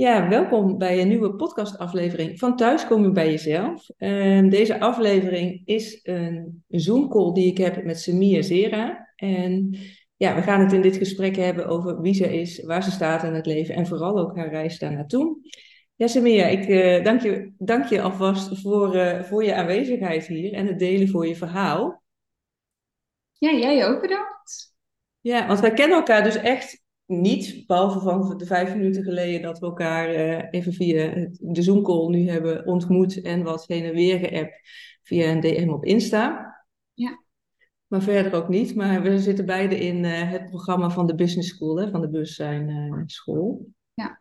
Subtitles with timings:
[0.00, 3.88] Ja, welkom bij een nieuwe podcastaflevering van Thuiskomen bij Jezelf.
[3.96, 9.12] Ehm, deze aflevering is een Zoom-call die ik heb met Semia Zera.
[9.16, 9.76] En
[10.16, 13.22] ja, we gaan het in dit gesprek hebben over wie ze is, waar ze staat
[13.22, 15.38] in het leven en vooral ook haar reis daar naartoe.
[15.94, 20.52] Ja, Semia, ik uh, dank, je, dank je alvast voor, uh, voor je aanwezigheid hier
[20.52, 22.02] en het delen voor je verhaal.
[23.32, 24.74] Ja, jij ook bedankt.
[25.20, 26.79] Ja, want wij kennen elkaar dus echt
[27.10, 32.08] niet, behalve van de vijf minuten geleden dat we elkaar uh, even via de Zoom-call
[32.08, 34.60] nu hebben ontmoet en wat heen en weer geappt
[35.02, 36.56] via een DM op Insta.
[36.94, 37.22] Ja.
[37.86, 38.74] Maar verder ook niet.
[38.74, 42.10] Maar we zitten beide in uh, het programma van de Business School, hè, van de
[42.10, 43.66] Bewustzijn uh, School.
[43.94, 44.20] Ja.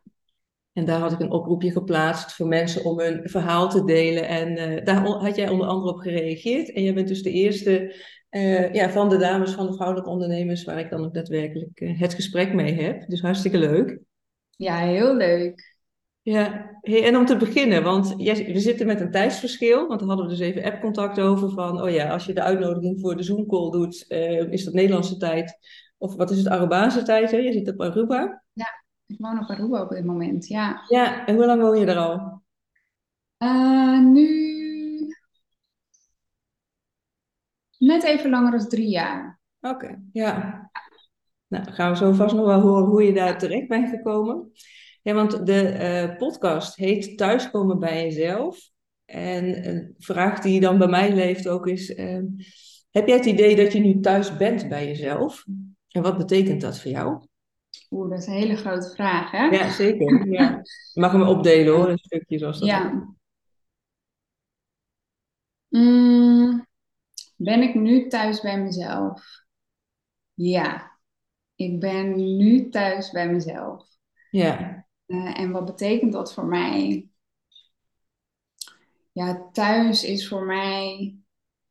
[0.73, 4.27] En daar had ik een oproepje geplaatst voor mensen om hun verhaal te delen.
[4.27, 6.71] En daar had jij onder andere op gereageerd.
[6.71, 7.95] En jij bent dus de eerste
[8.31, 11.99] uh, ja, van de dames van de vrouwelijke ondernemers, waar ik dan ook daadwerkelijk uh,
[11.99, 13.07] het gesprek mee heb.
[13.07, 13.99] Dus hartstikke leuk.
[14.49, 15.77] Ja, heel leuk.
[16.21, 20.09] Ja, hey, en om te beginnen, want jij, we zitten met een tijdsverschil, want daar
[20.09, 23.23] hadden we dus even appcontact over van, oh ja, als je de uitnodiging voor de
[23.23, 25.57] Zoom-call doet, uh, is dat Nederlandse tijd,
[25.97, 27.37] of wat is het, Arubaanse tijd, hè?
[27.37, 28.43] Je zit op Aruba.
[28.53, 30.83] Ja, ik woon op Aruba op dit moment, ja.
[30.87, 32.41] Ja, en hoe lang woon je er al?
[33.99, 34.48] nu
[37.89, 39.39] Net even langer dan drie jaar.
[39.61, 40.69] Oké, ja.
[41.47, 44.51] Nou, gaan we zo vast nog wel horen hoe je daar terecht bent gekomen.
[45.01, 45.77] Ja, want de
[46.09, 48.69] uh, podcast heet Thuiskomen bij jezelf.
[49.05, 52.23] En een vraag die dan bij mij leeft ook is: uh,
[52.89, 55.45] heb jij het idee dat je nu thuis bent bij jezelf?
[55.87, 57.27] En wat betekent dat voor jou?
[57.89, 59.45] Oeh, dat is een hele grote vraag, hè?
[59.45, 60.31] Ja, zeker.
[60.31, 60.61] Ja.
[60.93, 62.67] Je mag hem opdelen hoor, een stukje zoals dat.
[62.67, 63.15] Ja.
[65.69, 66.67] Mm,
[67.39, 69.45] ben ik nu thuis bij mezelf?
[70.33, 70.99] Ja,
[71.55, 73.87] ik ben nu thuis bij mezelf.
[74.31, 74.85] Ja.
[75.05, 77.09] Uh, en wat betekent dat voor mij?
[79.11, 81.15] Ja, thuis is voor mij,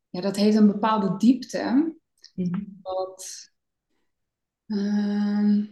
[0.09, 1.95] ja, dat heeft een bepaalde diepte.
[2.35, 2.79] Mm-hmm.
[2.81, 3.51] Wat,
[4.67, 5.65] uh,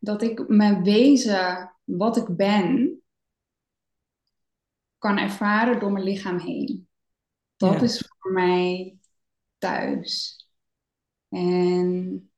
[0.00, 3.00] dat ik mijn wezen, wat ik ben,
[5.06, 6.88] kan ervaren door mijn lichaam heen.
[7.56, 7.80] Dat Ja.
[7.80, 8.96] is voor mij
[9.58, 10.40] thuis.
[11.28, 12.30] En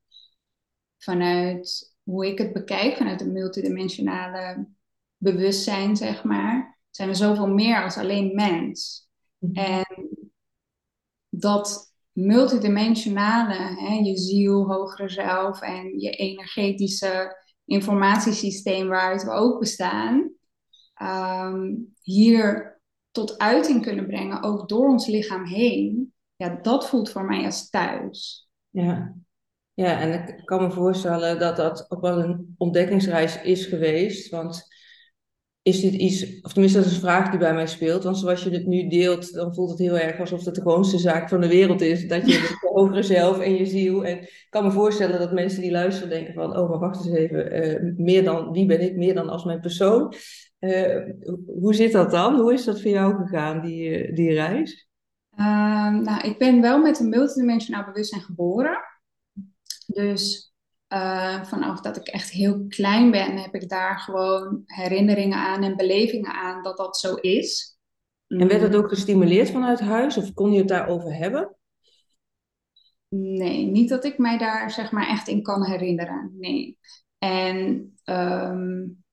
[0.99, 4.69] vanuit hoe ik het bekijk, vanuit het multidimensionale
[5.17, 9.09] bewustzijn, zeg maar, zijn we zoveel meer als alleen mens.
[9.39, 9.55] Mhm.
[9.55, 10.09] En
[11.29, 20.33] dat multidimensionale, hè, je ziel, hogere zelf en je energetische informatiesysteem waaruit we ook bestaan,
[20.99, 27.25] ehm, hier tot uiting kunnen brengen, ook door ons lichaam heen, ja, dat voelt voor
[27.25, 28.49] mij als thuis.
[28.71, 29.15] Ja.
[29.75, 34.31] ja, en ik kan me voorstellen dat dat ook wel een ontdekkingsreis is geweest.
[34.31, 34.67] Want
[35.63, 38.05] is dit iets, of tenminste, dat is een vraag die bij mij speelt.
[38.05, 40.99] Want zoals je het nu deelt, dan voelt het heel erg alsof het de gewoonste
[40.99, 42.09] zaak van de wereld is.
[42.09, 44.05] Dat je je hogere zelf en je ziel.
[44.05, 47.15] En ik kan me voorstellen dat mensen die luisteren denken van, oh, maar wacht eens
[47.15, 50.15] even, eh, meer dan, wie ben ik meer dan als mijn persoon?
[50.59, 51.05] Eh,
[51.47, 52.41] hoe zit dat dan?
[52.41, 54.89] Hoe is dat voor jou gegaan, die, eh, die reis?
[55.37, 58.79] Ehm, nou, ik ben wel met een multidimensionaal bewustzijn geboren.
[59.87, 60.53] Dus
[60.89, 65.77] uh, vanaf dat ik echt heel klein ben, heb ik daar gewoon herinneringen aan en
[65.77, 67.79] belevingen aan dat dat zo is.
[68.27, 71.57] En werd het ook gestimuleerd vanuit huis of kon je het daarover hebben?
[73.09, 76.35] Nee, niet dat ik mij daar zeg maar echt in kan herinneren.
[76.39, 76.79] Nee.
[77.19, 79.05] En um,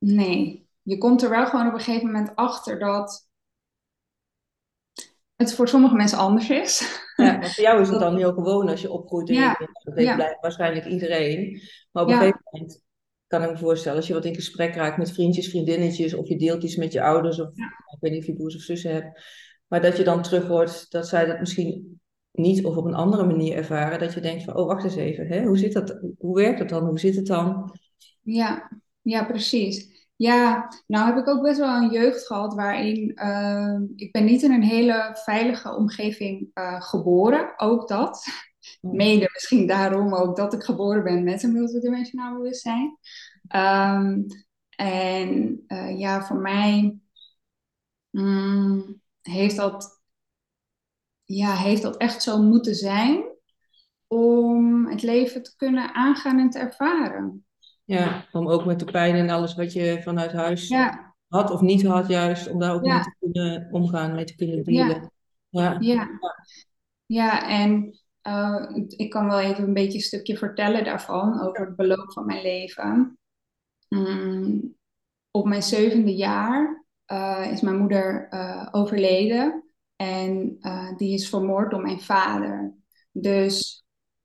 [0.00, 3.28] nee, je komt er wel gewoon op een gegeven moment achter dat
[5.36, 7.02] het voor sommige mensen anders is.
[7.16, 10.06] Ja, voor jou is het dan heel gewoon als je opgroeit en Ja, dat weet
[10.06, 10.14] ja.
[10.14, 11.60] blij- waarschijnlijk iedereen.
[11.92, 12.20] Maar op een Ja.
[12.20, 12.82] gegeven moment
[13.26, 16.38] kan ik me voorstellen, als je wat in gesprek raakt met vriendjes, vriendinnetjes, of je
[16.38, 19.22] deelt iets met je ouders, of ik weet niet of je broers of zussen hebt,
[19.66, 22.00] maar dat je dan terug hoort dat zij dat misschien
[22.32, 25.26] niet of op een andere manier ervaren, dat je denkt van, oh wacht eens even,
[25.26, 25.42] hè?
[25.44, 26.00] Hoe zit dat?
[26.18, 26.84] Hoe werkt dat dan?
[26.86, 27.72] Hoe zit het dan?
[28.22, 28.70] Ja,
[29.02, 29.88] ja, precies.
[30.16, 34.42] Ja, nou heb ik ook best wel een jeugd gehad waarin uh, ik ben niet
[34.42, 38.24] in een hele veilige omgeving uh, geboren, ook dat.
[38.80, 42.98] Mede misschien daarom ook dat ik geboren ben met een multidimensionaal bewustzijn.
[43.56, 44.26] Um,
[44.76, 46.98] en uh, ja, voor mij
[48.10, 50.00] mm, heeft, dat,
[51.24, 53.24] ja, heeft dat echt zo moeten zijn
[54.06, 57.44] om het leven te kunnen aangaan en te ervaren.
[57.90, 61.60] Ja, om ook met de pijn en alles wat je vanuit huis Ja, had of
[61.60, 65.12] niet had, juist om daar ook mee te kunnen omgaan, mee te kunnen dealen.
[65.48, 66.08] ja, Ja,
[67.06, 67.48] ja.
[67.48, 72.12] En uh, ik kan wel even een beetje een stukje vertellen daarvan, over het beloop
[72.12, 73.18] van mijn leven.
[73.88, 74.76] Mm,
[75.30, 79.64] op mijn zevende jaar uh, is mijn moeder uh, overleden
[79.96, 80.58] en
[80.96, 82.74] die is vermoord door mijn vader.
[83.12, 83.84] Dus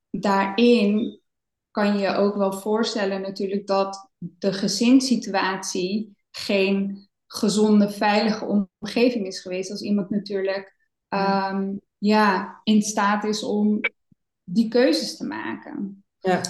[0.10, 1.24] daarin
[1.76, 9.72] kan je ook wel voorstellen natuurlijk dat de gezinssituatie geen gezonde, veilige omgeving is geweest.
[9.72, 10.76] Als iemand natuurlijk
[11.10, 13.80] um, ja, in staat is om
[14.44, 16.04] die keuzes te maken.
[16.20, 16.42] Ja.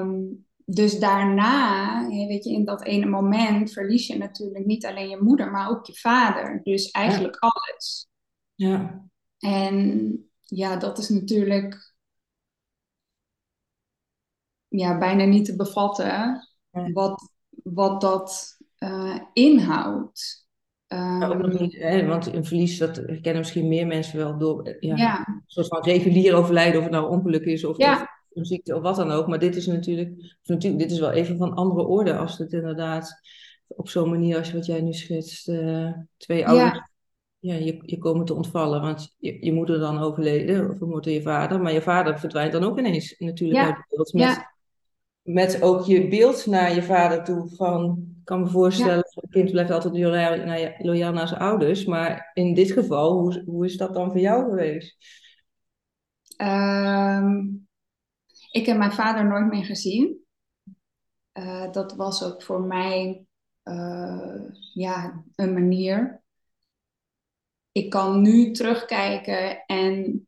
[0.00, 5.22] Um, dus daarna, weet je, in dat ene moment verlies je natuurlijk niet alleen je
[5.22, 6.60] moeder, maar ook je vader.
[6.62, 8.08] Dus eigenlijk alles.
[8.54, 9.04] Ja.
[9.38, 11.94] En ja, dat is natuurlijk
[14.68, 16.48] ja, bijna niet te bevatten
[16.92, 20.44] wat, wat dat uh, inhoudt.
[20.86, 25.18] Ja, ehm, niet, hè, want een verlies, dat kennen misschien meer mensen wel door ja,
[25.18, 28.82] een soort van regulier overlijden, of het nou ongeluk is of, of, een ziekte of
[28.82, 29.26] wat dan ook.
[29.26, 33.20] Maar dit is natuurlijk, natuurlijk, dit is wel even van andere orde als het inderdaad
[33.66, 36.80] op zo'n manier als wat jij nu schetst, uh, twee ouders
[37.38, 37.54] ja.
[37.54, 38.80] je, je komen te ontvallen.
[38.80, 42.64] Want je, je moeder dan overleden, of vermoord je vader, maar je vader verdwijnt dan
[42.64, 44.12] ook ineens natuurlijk uit beeld.
[44.12, 44.55] Met,
[45.26, 49.22] met ook je beeld naar je vader toe van kan me voorstellen, ja.
[49.22, 51.84] een kind blijft altijd loyaal naar, loyaal naar zijn ouders.
[51.84, 54.96] Maar in dit geval, hoe, hoe is dat dan voor jou geweest?
[56.36, 57.68] Um,
[58.50, 60.24] ik heb mijn vader nooit meer gezien.
[61.32, 63.26] Uh, dat was ook voor mij
[63.64, 64.40] uh,
[64.74, 66.22] ja, een manier.
[67.72, 70.26] Ik kan nu terugkijken en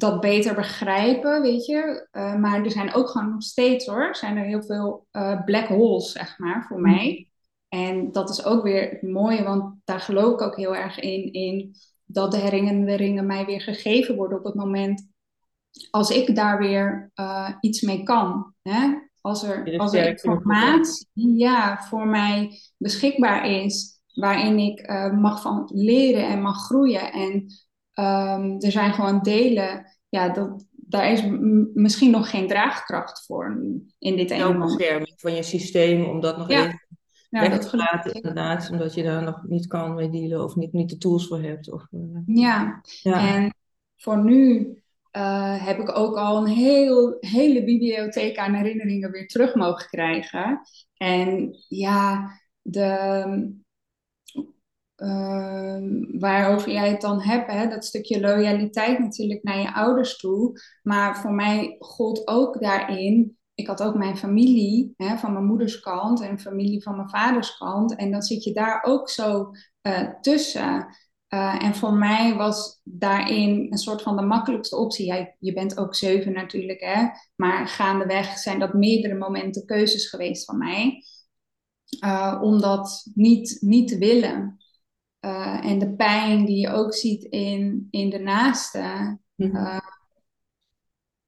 [0.00, 2.08] dat beter begrijpen, weet je.
[2.12, 5.66] Uh, maar er zijn ook gewoon nog steeds hoor, zijn er heel veel uh, black
[5.66, 6.82] holes, zeg maar, voor mm.
[6.82, 7.28] mij.
[7.68, 11.32] En dat is ook weer het mooie, want daar geloof ik ook heel erg in,
[11.32, 11.74] in
[12.04, 15.08] dat de herinneringen mij weer gegeven worden op het moment
[15.90, 18.54] als ik daar weer uh, iets mee kan.
[18.62, 18.98] Hè?
[19.20, 21.06] Als er, als er informatie
[21.36, 27.46] ja, voor mij beschikbaar is, waarin ik mag van leren en mag groeien en
[28.00, 31.22] Um, er zijn gewoon delen, ja, dat, daar is
[31.74, 33.62] misschien nog geen draagkracht voor
[33.98, 34.76] in dit ene moment.
[34.76, 36.66] bescherming van je systeem, om dat nog ja.
[36.66, 36.86] even
[37.30, 40.72] ja, weg te laten, inderdaad, omdat je daar nog niet kan mee dealen of niet,
[40.72, 41.72] niet de tools voor hebt.
[41.72, 42.80] Of, uh, ja.
[43.02, 43.54] ja, en
[43.96, 44.74] voor nu
[45.16, 50.60] uh, heb ik ook al een heel, hele bibliotheek aan herinneringen weer terug mogen krijgen.
[50.96, 52.30] En ja,
[52.62, 53.52] de,
[55.00, 55.76] uh,
[56.20, 60.60] waarover jij het dan hebt, hè, dat stukje loyaliteit natuurlijk naar je ouders toe.
[60.82, 65.80] Maar voor mij gold ook daarin, ik had ook mijn familie hè, van mijn moeders
[65.80, 67.96] kant en familie van mijn vaders kant.
[67.96, 69.50] En dan zit je daar ook zo
[69.82, 70.86] uh, tussen.
[71.28, 75.34] Uh, en voor mij was daarin een soort van de makkelijkste optie.
[75.38, 77.08] Je bent ook zeven natuurlijk, hè?
[77.36, 81.04] maar gaandeweg zijn dat meerdere momenten keuzes geweest van mij.
[82.04, 84.58] Uh, om dat niet, niet te willen.
[85.20, 89.18] Uh, en de pijn die je ook ziet in, in de naaste.
[89.36, 89.78] Uh,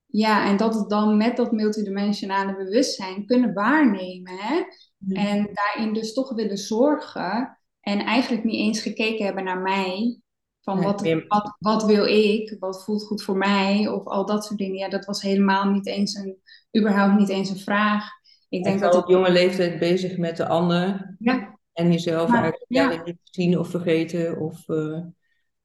[0.07, 4.33] ja, en dat het dan met dat multidimensionale bewustzijn kunnen waarnemen.
[4.37, 4.63] Hè?
[5.09, 7.59] En daarin dus toch willen zorgen.
[7.81, 10.21] En eigenlijk niet eens gekeken hebben naar mij.
[10.61, 12.57] Van wat, wat, wat wil ik?
[12.59, 13.89] Wat voelt goed voor mij?
[13.89, 14.79] Of al dat soort dingen.
[14.79, 16.39] Ja, dat was helemaal niet eens een,
[16.79, 18.09] überhaupt niet eens een vraag.
[18.49, 21.15] Ik denk dat op jonge leeftijd bezig met de ander.
[21.19, 21.59] Ja.
[21.73, 24.41] En jezelf maar, eigenlijk niet zien of vergeten.
[24.41, 25.05] Of, uh,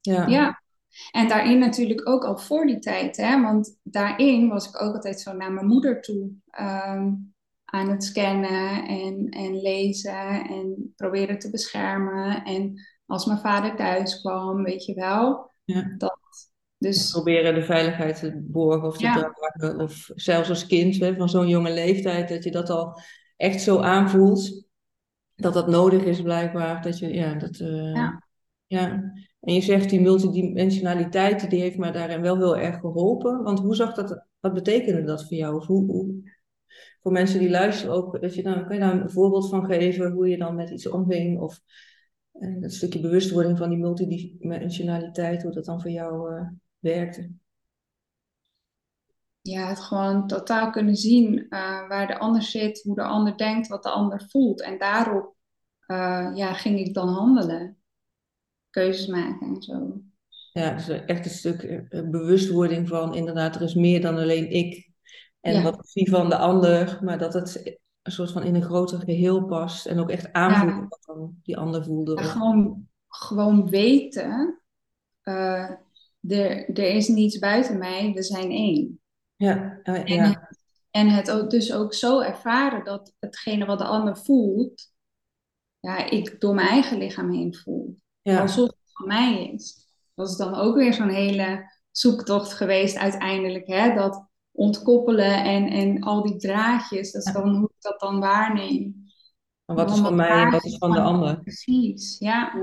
[0.01, 0.27] ja.
[0.27, 0.61] ja,
[1.11, 3.17] en daarin natuurlijk ook al voor die tijd.
[3.17, 3.41] Hè?
[3.41, 6.31] Want daarin was ik ook altijd zo naar mijn moeder toe.
[6.59, 7.35] Um,
[7.65, 12.43] aan het scannen en, en lezen en proberen te beschermen.
[12.43, 15.51] En als mijn vader thuis kwam, weet je wel.
[15.63, 15.95] Ja.
[15.97, 16.17] Dat,
[16.77, 17.11] dus...
[17.11, 19.13] Proberen de veiligheid te borgen of te ja.
[19.13, 19.79] dragen.
[19.79, 22.99] Of zelfs als kind hè, van zo'n jonge leeftijd, dat je dat al
[23.35, 24.66] echt zo aanvoelt
[25.38, 26.82] dat dat nodig is blijkbaar.
[26.82, 28.24] Dat je, ja, dat, uh, ja.
[28.65, 29.13] ja.
[29.39, 33.44] En je zegt die multidimensionaliteit, die heeft mij daarin wel heel erg geholpen.
[33.44, 35.56] Want hoe zag dat, wat betekende dat voor jou?
[35.56, 36.36] Of hoe, hoe,
[37.01, 40.12] voor mensen die luisteren ook, dat je dan, kan je daar een voorbeeld van geven
[40.12, 41.39] hoe je dan met iets omging?
[41.39, 41.62] Of
[42.34, 46.48] uh, dat stukje bewustwording van die multidimensionaliteit, hoe dat dan voor jou uh,
[46.79, 47.32] werkte?
[49.51, 53.68] Ja, het gewoon totaal kunnen zien uh, waar de ander zit, hoe de ander denkt,
[53.68, 54.62] wat de ander voelt.
[54.62, 55.36] En daarop
[55.88, 57.77] uh, ja, ging ik dan handelen,
[58.70, 60.01] keuzes maken en zo.
[60.54, 64.89] Ja, dus echt een stuk uh, bewustwording van inderdaad, er is meer dan alleen ik.
[65.42, 65.62] En ja.
[65.62, 69.00] wat ik zie van de ander, maar dat het een soort van in een groter
[69.00, 69.86] geheel past.
[69.86, 70.88] En ook echt aanvoelen ja.
[70.88, 72.16] wat dan die ander voelde.
[72.16, 74.62] Ja, gewoon, gewoon weten
[76.27, 79.00] er, er is niets buiten mij, we zijn één.
[79.38, 80.60] Ja, En, ja, het,
[80.91, 84.94] en het ook, dus ook zo ervaren dat hetgene wat de ander voelt,
[85.79, 88.00] ja, ik door mijn eigen lichaam heen voel.
[88.22, 89.86] ja, Alsof het van mij is.
[90.15, 93.67] Dat is dan ook weer zo'n hele zoektocht geweest uiteindelijk.
[93.67, 93.94] Hè?
[93.94, 99.06] Dat ontkoppelen en, en al die draadjes, dat is dan hoe ik dat dan waarneem.
[99.65, 101.39] wat is van mij en wat is van de ander?
[101.39, 102.53] Precies, ja.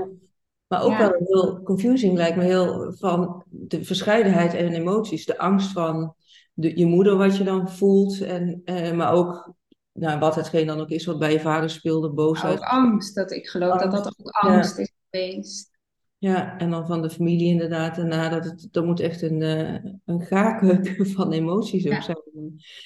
[0.67, 0.97] Maar ook Ja.
[0.97, 5.25] wel heel confusing lijkt me heel van de verscheidenheid en emoties.
[5.25, 6.15] De angst van
[6.55, 8.21] de, je moeder, wat je dan voelt.
[8.21, 9.53] En, eh, maar ook
[9.93, 12.59] nou, wat hetgeen dan ook is wat bij je vader speelde, Ook boosheid.
[12.59, 14.55] angst, dat ik geloof dat dat ook Ja.
[14.55, 15.73] angst is geweest.
[16.17, 17.95] Ja, en dan van de familie inderdaad.
[17.95, 22.01] Daarna dat het, er moet echt een, eh een gaarkeuken van emoties ook Ja.
[22.01, 22.17] zijn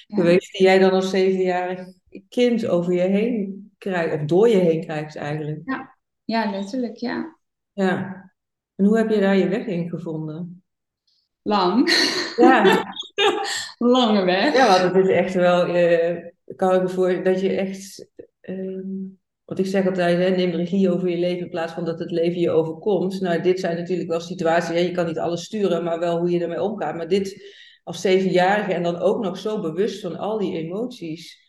[0.07, 0.15] Ja.
[0.15, 0.51] geweest.
[0.51, 1.88] Die jij dan als zevenjarig
[2.29, 4.15] kind over je heen krijgt.
[4.15, 5.61] Of door je heen krijgt eigenlijk.
[6.25, 7.38] Ja, letterlijk, ja.
[7.73, 8.31] Ja.
[8.75, 10.63] En hoe heb je daar je weg in gevonden?
[11.50, 11.89] Lang.
[12.38, 12.84] Ja,
[13.77, 14.53] Lange weg.
[14.53, 18.08] Ja, want het is echt wel, eh kan ik me voor dat je echt,
[18.41, 19.18] ehm
[19.50, 22.00] want ik zeg altijd, hè, neem de regie over je leven in plaats van dat
[22.00, 23.22] het leven je overkomt.
[23.22, 26.29] Nou, dit zijn natuurlijk wel situaties, hè, je kan niet alles sturen, maar wel hoe
[26.29, 26.96] je ermee omgaat.
[26.96, 27.44] Maar dit
[27.84, 31.48] als zevenjarige en dan ook nog zo bewust van al die emoties,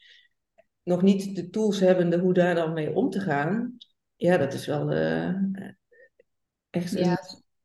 [0.82, 3.76] nog niet de tools hebbende hoe daar dan mee om te gaan.
[4.16, 5.34] Ja, dat is wel eh,
[6.70, 7.18] echt een, Ja,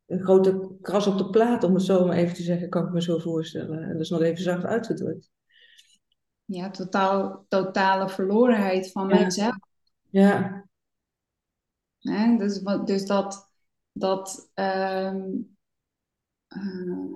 [0.07, 2.91] een grote kras op de plaat, om het zo maar even te zeggen, kan ik
[2.91, 3.83] me zo voorstellen.
[3.83, 5.31] En dat is nog even zacht uitgedrukt.
[6.45, 9.15] ja totaal, totale verlorenheid van Ja.
[9.15, 9.55] mijzelf.
[10.09, 10.63] Ja?
[12.37, 13.49] Dus, dus dat,
[13.91, 15.21] dat ehm,
[16.47, 17.15] eh,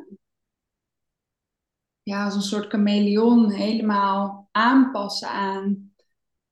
[2.04, 5.94] ja, als een soort chameleon helemaal aanpassen aan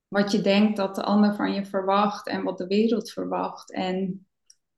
[0.08, 3.72] wat je denkt dat de ander van je verwacht en wat de wereld verwacht.
[3.72, 4.27] En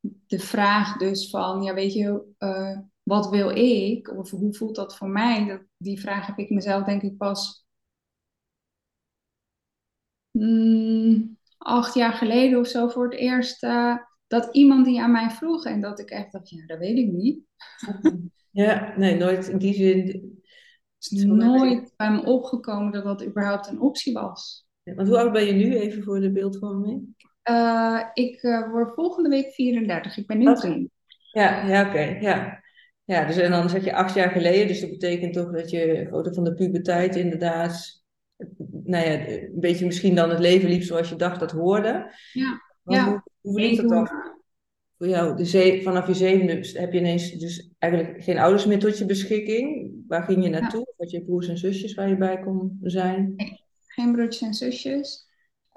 [0.02, 4.18] de vraag dus van, ja, weet je, eh, wat wil ik?
[4.18, 5.48] Of hoe voelt dat voor mij?
[5.48, 7.66] Dat, die vraag heb ik mezelf denk ik pas
[10.32, 15.30] mm, acht jaar geleden of zo voor het eerst eh, dat iemand die aan mij
[15.30, 17.40] vroeg en dat ik echt dacht, ja, dat weet ik niet.
[18.52, 19.98] ja, nee, nooit in die zin.
[21.00, 24.68] Het is nooit bij me opgekomen dat dat überhaupt een optie was.
[24.84, 27.16] Want hoe oud ben je nu, even voor de beeldvorming?
[27.50, 30.18] Eh, ik eh, word volgende week 34.
[30.18, 30.60] Ik ben nu Oké.
[30.60, 30.92] 3.
[31.32, 32.64] Ja, ja, oké, ja.
[33.04, 36.06] Ja, dus en dan zeg je acht jaar geleden, dus dat betekent toch dat je
[36.08, 38.04] grote van de puberteit inderdaad,
[38.84, 42.12] nou ja, een beetje misschien dan het leven liep zoals je dacht dat hoorde.
[42.34, 43.06] Ja, ja.
[43.06, 44.10] hoe, hoe liep dat dan
[44.98, 45.36] voor jou?
[45.36, 49.06] De ze- vanaf je zevende heb je ineens dus eigenlijk geen ouders meer tot je
[49.06, 49.92] beschikking.
[50.08, 50.94] Waar ging je naartoe?
[50.98, 53.34] Had je broers en zusjes waar je bij kon zijn?
[53.88, 55.29] Geen broertjes en zusjes.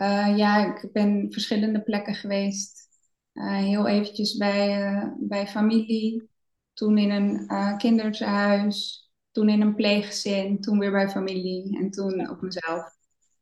[0.02, 2.88] Eh, ja, ik ben verschillende plekken geweest.
[3.32, 6.30] Eh, heel eventjes bij, eh, bij familie.
[6.72, 9.06] Toen in een kinderthuis.
[9.30, 10.60] Toen in een pleeggezin.
[10.60, 11.78] Toen weer bij familie.
[11.78, 12.96] En toen op mezelf.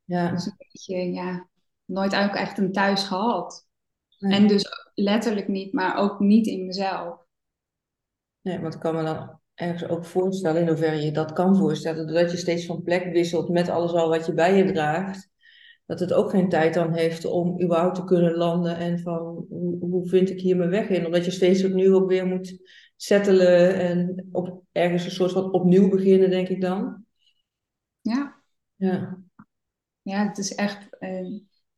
[0.04, 1.48] Ja, Dus een beetje, ja,
[1.84, 3.66] nooit eigenlijk echt een thuis gehad.
[4.18, 4.32] nee.
[4.32, 7.18] En dus letterlijk niet, maar ook niet in mezelf.
[8.40, 12.06] Nee, want ik kan me dan ergens ook voorstellen, in hoeverre je dat kan voorstellen,
[12.06, 15.30] doordat je steeds van plek wisselt met alles al wat je bij je draagt,
[15.90, 19.78] dat het ook geen tijd dan heeft om überhaupt te kunnen landen en van hoe,
[19.80, 21.06] hoe vind ik hier mijn weg in?
[21.06, 22.58] Omdat je steeds opnieuw ook weer moet
[22.96, 27.04] settelen en op, ergens een soort van opnieuw beginnen, denk ik dan.
[28.00, 28.42] Ja,
[28.76, 29.18] Ja,
[30.02, 31.26] ja het is echt eh,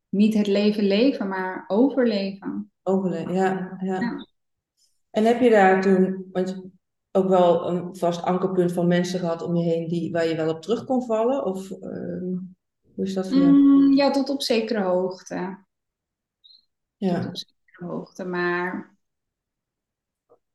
[0.08, 2.72] niet het leven leven, maar overleven.
[2.82, 3.34] overleven.
[3.34, 4.00] Ja, ja.
[4.00, 4.26] Ja.
[5.10, 6.62] En heb je daar toen, want
[7.12, 10.54] ook wel een vast ankerpunt van mensen gehad om je heen die, waar je wel
[10.54, 11.44] op terug kon vallen?
[11.44, 12.34] Of ehm,
[12.94, 13.50] hoe is dat voor jou?
[13.50, 15.34] Mm, ja, tot op zekere hoogte.
[16.98, 18.24] Tot Ja, op zekere hoogte.
[18.24, 18.96] Maar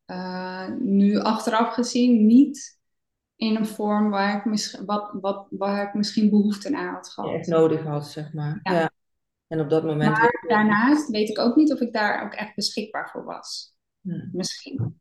[0.06, 2.80] eh, nu achteraf gezien niet
[3.36, 7.22] in een vorm waar ik, mis, wat, wat, waar ik misschien behoefte aan had je
[7.32, 7.62] echt gehad.
[7.62, 8.60] nodig had, zeg maar.
[8.64, 8.74] Ja.
[8.74, 8.92] Ja.
[9.48, 10.12] En op dat moment.
[10.12, 13.76] Maar daarnaast weet ik ook niet of ik daar ook echt beschikbaar voor was.
[14.02, 14.30] Ja.
[14.32, 15.00] Misschien.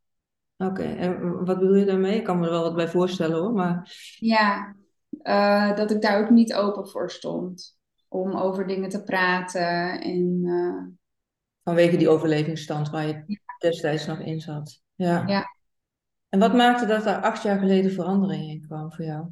[0.57, 2.17] Oké, en wat bedoel je daarmee?
[2.17, 4.75] Ik kan me er wel wat bij voorstellen hoor, maar Ja,
[5.27, 7.79] eh, dat ik daar ook niet open voor stond.
[8.09, 10.01] Om over dingen te praten.
[10.01, 10.95] En eh,
[11.63, 14.81] vanwege die overlevingsstand waar je destijds nog in zat.
[14.95, 15.25] Ja.
[15.27, 15.45] Ja.
[16.29, 19.27] En wat maakte dat er acht jaar geleden verandering in kwam voor jou?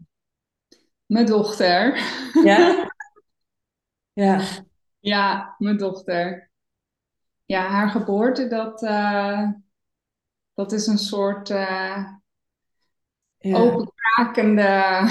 [1.06, 1.96] mijn dochter.
[2.44, 2.82] Ja?
[4.12, 4.40] Ja,
[5.00, 6.50] Ja, mijn dochter.
[7.44, 9.50] Ja, haar geboorte, dat, eh,
[10.54, 11.50] dat is een soort
[13.48, 15.06] ja, openkrakende ja,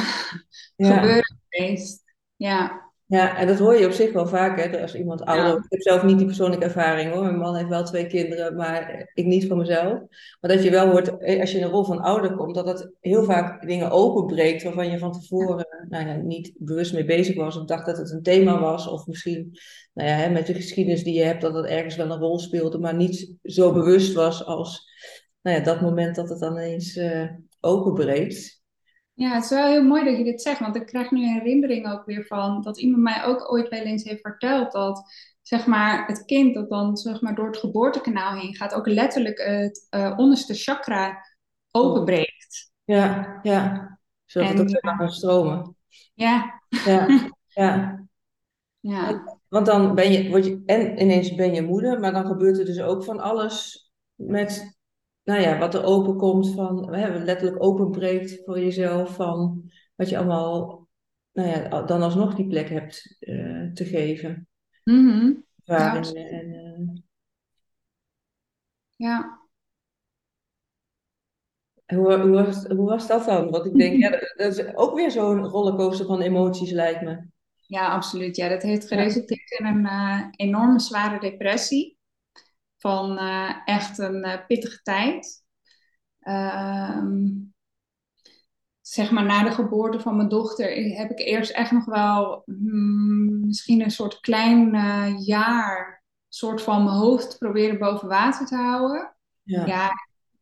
[0.76, 2.04] gebeuren geweest.
[2.36, 5.52] Ja, Ja, en dat hoor je op zich wel vaak, hè, als iemand ouder Ja.
[5.52, 5.66] wordt.
[5.66, 7.24] Ik heb zelf niet die persoonlijke ervaring hoor.
[7.24, 10.00] Mijn man heeft wel twee kinderen, maar ik niet van mezelf.
[10.40, 12.68] Maar dat je wel hoort, eh, als je in een rol van ouder komt, dat
[12.68, 17.36] het heel vaak dingen openbreekt waarvan je van tevoren nou ja, niet bewust mee bezig
[17.36, 18.88] was of dacht dat het een thema was.
[18.88, 19.60] Of misschien
[19.94, 22.40] nou ja, hè, met de geschiedenis die je hebt, dat het ergens wel een rol
[22.40, 24.92] speelde, maar niet zo bewust was als
[25.42, 27.30] nou ja, dat moment dat het dan ineens eh,
[27.64, 28.62] openbreekt.
[29.14, 31.34] Ja, het is wel heel mooi dat je dit zegt, want ik krijg nu een
[31.34, 35.04] herinnering ook weer van dat iemand mij ook ooit wel eens heeft verteld dat
[35.42, 39.40] zeg maar, het kind dat dan zeg maar, door het geboortekanaal heen gaat, ook letterlijk
[39.40, 41.26] het eh, onderste chakra
[41.72, 42.72] openbreekt.
[42.84, 43.92] Ja, ja.
[44.26, 45.76] Zodat het En ook weer kan stromen.
[46.14, 47.08] ja, Ja,
[47.48, 48.06] ja.
[48.80, 52.58] ja, Want dan ben je, word je, en ineens ben je moeder, maar dan gebeurt
[52.60, 54.78] er dus ook van alles met,
[55.24, 60.18] nou ja, wat er open komt van, hè, letterlijk openbreekt voor jezelf, van wat je
[60.18, 60.88] allemaal,
[61.32, 64.48] nou ja, dan alsnog die plek hebt eh, te geven.
[64.84, 65.34] Mhm.
[65.64, 67.04] Ja, Ervaringen en,
[68.96, 69.42] ja.
[71.86, 73.50] hoe, hoe, was, hoe was dat dan?
[73.50, 77.32] Want ik denk, ja, dat, is ook weer zo'n rollercoaster van emoties, lijkt me.
[77.68, 78.36] Ja, absoluut.
[78.36, 81.93] Ja, dat heeft geresulteerd in een eh, enorme zware depressie
[82.84, 85.44] van eh, echt een eh, pittige tijd.
[86.20, 87.28] Ehm,
[88.82, 93.46] zeg maar na de geboorte van mijn dochter heb ik eerst echt nog wel hmm,
[93.46, 99.16] misschien een soort klein eh, jaar soort van mijn hoofd proberen boven water te houden.
[99.44, 99.92] ja, Ja,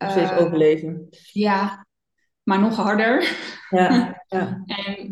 [0.10, 1.07] steeds overleven.
[1.31, 1.86] ja,
[2.43, 3.38] maar nog harder.
[3.69, 4.63] Ja, ja.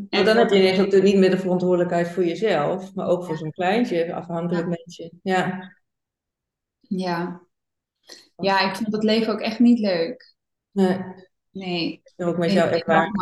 [0.09, 3.25] En, dan heb je ineens ook de- niet meer de verantwoordelijkheid voor jezelf, maar ook
[3.25, 5.11] voor zo'n kleintje, afhankelijk ja, mensje.
[5.23, 5.77] Ja,
[6.89, 7.41] ja,
[8.35, 10.35] ja, ik vond het leven ook echt niet leuk.
[10.71, 10.97] nee,
[11.51, 13.15] Nee, en ook met jouw in dat ervaring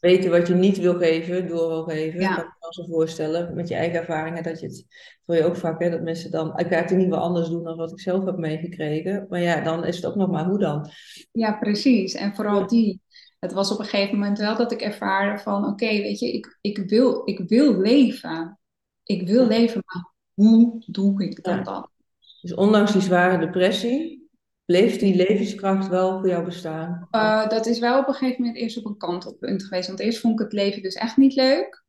[0.00, 3.54] weten wat je niet wil geven, door wil geven, kan ik Ja, me zo voorstellen,
[3.54, 4.86] met je eigen ervaringen, dat je het,
[5.24, 7.76] dat je ook vaak, hè, dat mensen dan elkaar in ieder geval anders doen dan
[7.76, 9.26] wat ik zelf heb meegekregen.
[9.28, 10.90] Maar ja, dan is het ook nog maar hoe dan?
[11.32, 12.14] ja, precies.
[12.14, 13.02] En vooral Ja, die.
[13.38, 16.58] Het was op een gegeven moment wel dat ik ervaarde van, oké, weet je, ik,
[16.60, 18.58] ik wil, ik wil leven.
[19.04, 21.62] Ik wil ja, leven, maar hoe doe ik dat ja.
[21.64, 21.90] dan?
[22.40, 24.30] Dus ondanks die zware depressie,
[24.64, 27.08] bleef die levenskracht wel voor jou bestaan.
[27.10, 29.88] Uh, dat is wel op een gegeven moment eerst op een kantelpunt geweest.
[29.88, 31.84] Want eerst vond ik het leven dus echt niet leuk.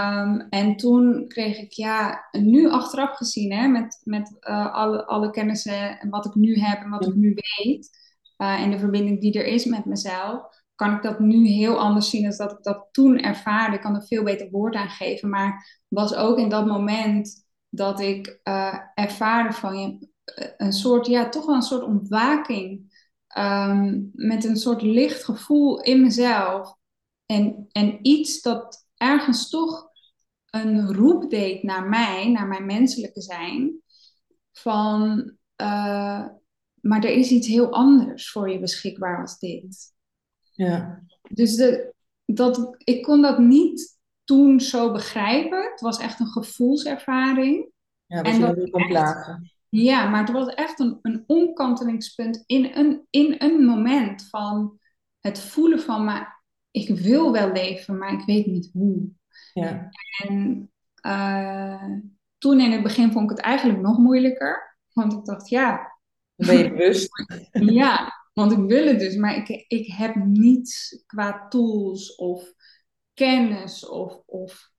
[0.00, 5.30] Um, en toen kreeg ik, ja, nu achteraf gezien, hè, met, met uh, alle, alle
[5.30, 7.88] kennissen en wat ik nu heb en wat ik nu weet,
[8.38, 10.42] uh, en de verbinding die er is met mezelf,
[10.74, 13.76] kan ik dat nu heel anders zien dan dat ik dat toen ervaarde.
[13.76, 18.00] Ik kan er veel beter woord aan geven, maar was ook in dat moment dat
[18.00, 20.08] ik uh, ervaarde van je,
[20.56, 22.98] een soort, ja, toch wel een soort ontwaking.
[23.38, 26.76] Um, met een soort licht gevoel in mezelf.
[27.26, 29.88] En, en iets dat ergens toch
[30.46, 33.82] een roep deed naar mij, naar mijn menselijke zijn.
[34.52, 35.18] Van,
[35.56, 36.26] uh,
[36.80, 39.92] maar er is iets heel anders voor je beschikbaar als dit.
[40.50, 43.99] ja, Dus de, dat, ik kon dat niet
[44.30, 45.70] toen zo begrijpen.
[45.70, 47.70] Het was echt een gevoelservaring.
[48.06, 49.52] ja, En dat plaatsen.
[49.68, 54.78] ja, maar het was echt een, een omkantelingspunt in een, in een moment van
[55.20, 59.08] het voelen van, maar ik wil wel leven, maar ik weet niet hoe.
[59.52, 59.88] Ja,
[60.26, 60.70] En
[61.06, 61.84] uh,
[62.38, 64.78] toen in het begin vond ik het eigenlijk nog moeilijker.
[64.92, 65.98] Want ik dacht, ja,
[66.34, 67.08] ben je bewust.
[67.82, 72.52] ja, want ik wil het dus, maar ik, ik heb niets qua tools of
[73.20, 74.70] kennis of, of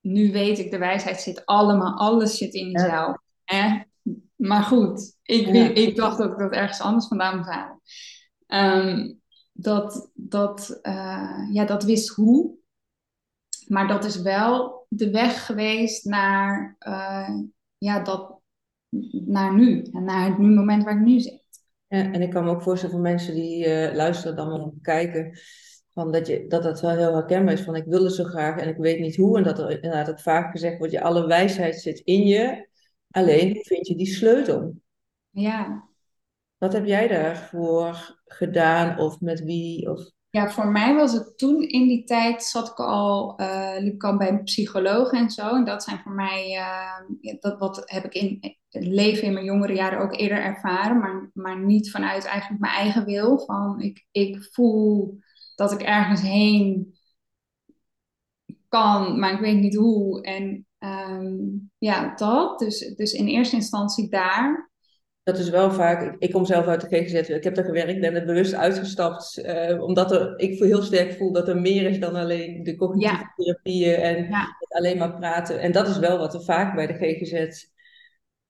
[0.00, 3.16] nu weet ik, de wijsheid zit allemaal, alles zit in Ja, jezelf.
[3.44, 3.82] Hè?
[4.36, 7.80] Maar goed, ik, ja, ik dacht dat ik dat ergens anders vandaan moest halen.
[8.86, 9.20] Um,
[9.52, 12.54] dat, dat, uh, ja, dat wist hoe.
[13.66, 17.40] Maar dat is wel de weg geweest naar, uh,
[17.78, 18.40] ja, dat,
[19.10, 19.82] naar nu.
[19.82, 21.44] En naar het nu moment waar ik nu zit.
[21.86, 25.38] Ja, en ik kan me ook voorstellen voor mensen die uh, luisteren dan wel kijken,
[25.96, 28.60] van dat, je, dat dat wel heel herkenbaar is van ik wil het zo graag
[28.60, 29.36] en ik weet niet hoe.
[29.36, 32.68] En dat er inderdaad ook vaak gezegd wordt, je alle wijsheid zit in je.
[33.10, 34.74] Alleen, hoe vind je die sleutel?
[35.30, 35.88] Ja.
[36.58, 39.90] Wat heb jij daarvoor gedaan of met wie?
[39.90, 40.10] Of...
[40.30, 44.04] Ja, voor mij was het toen in die tijd zat ik al, uh, liep ik
[44.04, 45.54] al bij een psycholoog en zo.
[45.54, 49.44] En dat zijn voor mij, uh, dat wat heb ik in het leven in mijn
[49.44, 53.38] jongere jaren ook eerder ervaren, maar, maar niet vanuit eigenlijk mijn eigen wil.
[53.38, 55.18] Van ik, ik voel
[55.56, 56.94] dat ik ergens heen
[58.68, 60.22] kan, maar ik weet niet hoe.
[60.22, 62.58] En um, ja, dat.
[62.58, 64.70] Dus, dus in eerste instantie daar.
[65.22, 68.00] dat is wel vaak, ik, ik kom zelf uit de GGZ, ik heb daar gewerkt,
[68.00, 71.98] ben er bewust uitgestapt, uh, omdat er, ik heel sterk voel dat er meer is
[71.98, 73.32] dan alleen de cognitieve ja.
[73.36, 74.28] therapieën en
[74.68, 75.60] alleen maar praten.
[75.60, 77.64] En dat is wel wat er vaak bij de GGZ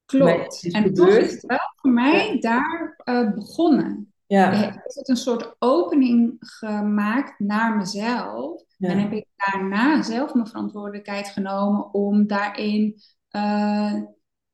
[0.07, 0.69] Klopt.
[0.73, 4.15] En toch is het wel voor mij daar uh, begonnen.
[4.27, 4.53] Ja.
[4.87, 8.65] Is het een soort opening gemaakt naar mezelf.
[8.79, 13.95] En heb ik daarna zelf mijn verantwoordelijkheid genomen om daarin uh,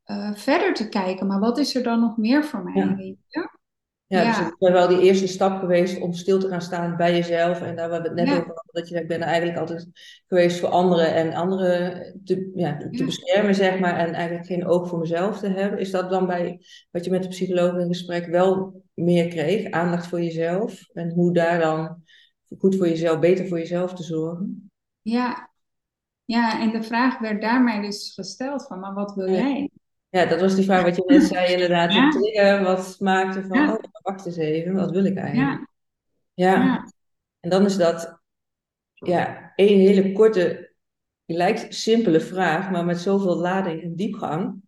[0.07, 1.27] uh, verder te kijken.
[1.27, 3.17] Maar wat is er dan nog meer voor mij?
[3.29, 3.61] Ja.
[4.13, 7.13] Ja, dus het is wel die eerste stap geweest om stil te gaan staan bij
[7.13, 7.61] jezelf.
[7.61, 9.89] En daar hebben we het net over gehad, dat je ik ben eigenlijk altijd
[10.27, 13.97] geweest voor anderen en anderen te, ja, te beschermen, zeg maar.
[13.97, 15.79] En eigenlijk geen oog voor mezelf te hebben.
[15.79, 19.71] Is dat dan bij wat je met de psycholoog in gesprek wel meer kreeg?
[19.71, 22.03] Aandacht voor jezelf en hoe daar dan
[22.59, 24.71] goed voor jezelf, beter voor jezelf te zorgen?
[25.03, 25.51] Ja,
[26.25, 29.71] ja en de vraag werd daarmee dus gesteld van, maar wat wil jij?
[30.09, 31.93] Ja, dat was die vraag wat je net zei, inderdaad.
[31.93, 32.11] Ja.
[32.11, 35.67] trigger, wat maakte van, oh, wacht eens even, wat wil ik eigenlijk?
[36.35, 36.55] Ja.
[36.55, 36.93] ja.
[37.41, 38.21] En dan is dat,
[38.93, 40.75] ja, een hele korte,
[41.25, 44.63] lijkt simpele vraag, maar met zoveel lading en diepgang.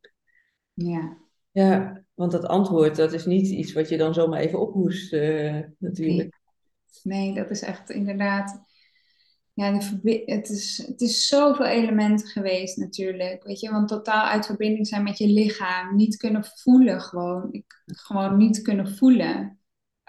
[0.73, 1.17] Ja.
[1.51, 5.13] Ja, want dat antwoord, dat is niet iets wat je dan zomaar even op moest,
[5.13, 6.41] uh, natuurlijk.
[7.03, 7.19] Nee.
[7.19, 8.63] nee, dat is echt inderdaad
[9.55, 9.73] ja,
[10.25, 13.45] het, is, het is zoveel elementen geweest natuurlijk.
[13.45, 15.97] Weet je, want totaal uit verbinding zijn met je lichaam.
[15.97, 17.49] Niet kunnen voelen gewoon.
[17.51, 19.59] Ik, gewoon niet kunnen voelen.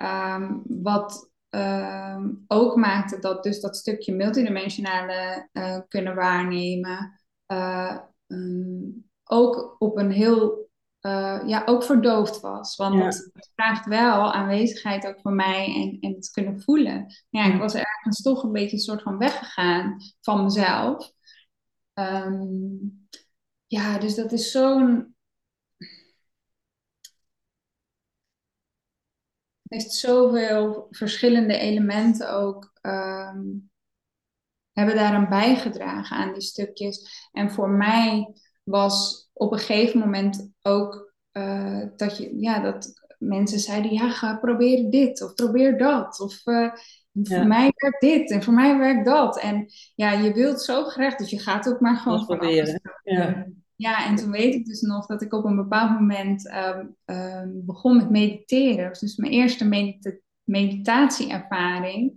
[0.02, 7.22] Um, wat um, ook maakte dat dus dat stukje multidimensionale uh, kunnen waarnemen.
[7.48, 10.65] Uh, um, ook op een heel
[11.06, 12.76] uh, ja, ook verdoofd was.
[12.76, 17.14] Want het vraagt wel aanwezigheid ook voor mij en, en het kunnen voelen.
[17.30, 21.12] Ja, ik was ergens toch een beetje een soort van weggegaan van mezelf.
[21.94, 23.08] Um,
[23.66, 25.16] ja, dus dat is zo'n.
[29.62, 32.72] Het heeft zoveel verschillende elementen ook.
[32.82, 33.70] Um,
[34.72, 37.30] hebben daaraan bijgedragen aan die stukjes.
[37.32, 43.60] En voor mij was op een gegeven moment ook uh, dat, je, ja, dat mensen
[43.60, 46.20] zeiden, ja, ga proberen dit of probeer dat.
[46.20, 46.72] Of uh,
[47.24, 49.40] voor mij werkt dit en voor mij werkt dat.
[49.40, 52.82] En ja, je wilt zo graag, dus je gaat ook maar gewoon proberen.
[53.04, 53.48] Ja.
[53.76, 57.62] ja, en toen weet ik dus nog dat ik op een bepaald moment um, um,
[57.66, 58.94] begon met mediteren.
[59.00, 60.12] Dus mijn eerste medita
[60.44, 62.14] meditatieervaring.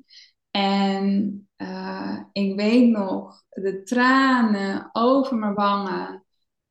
[0.51, 6.25] En uh, ik weet nog de tranen over mijn wangen.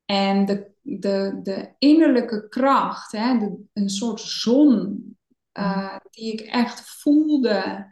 [0.05, 5.05] En de, de, de innerlijke kracht, hè, de, een soort zon
[5.53, 7.91] uh, die ik echt voelde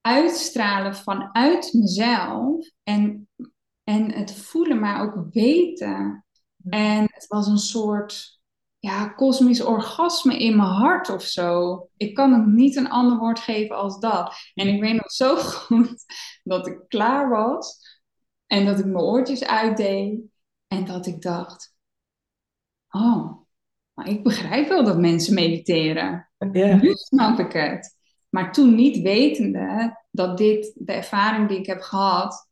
[0.00, 2.70] uitstralen vanuit mezelf.
[2.82, 3.28] En,
[3.84, 6.24] en het voelen, maar ook weten.
[6.68, 8.40] En het was een soort
[8.78, 11.80] ja, kosmisch orgasme in mijn hart of zo.
[11.96, 14.34] Ik kan het niet een ander woord geven als dat.
[14.54, 16.04] En ik weet nog zo goed
[16.42, 17.78] dat ik klaar was
[18.46, 20.31] en dat ik mijn oortjes uitdeed.
[20.72, 21.76] En dat ik dacht,
[22.88, 23.42] oh,
[23.92, 26.30] maar ik begrijp wel dat mensen mediteren.
[26.52, 26.76] Ja.
[26.76, 27.96] Nu snap ik het.
[28.28, 32.48] Maar toen niet wetende dat dit de ervaring die ik heb gehad,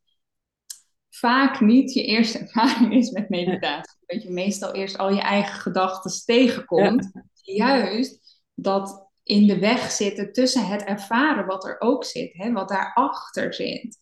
[1.09, 3.97] vaak niet je eerste ervaring is met meditatie.
[4.05, 7.11] Dat je meestal eerst al je eigen gedachten tegenkomt.
[7.41, 12.69] Juist dat in de weg zitten tussen het ervaren wat er ook zit, hè, wat
[12.69, 13.99] daarachter zit.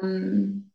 [0.00, 0.67] Um,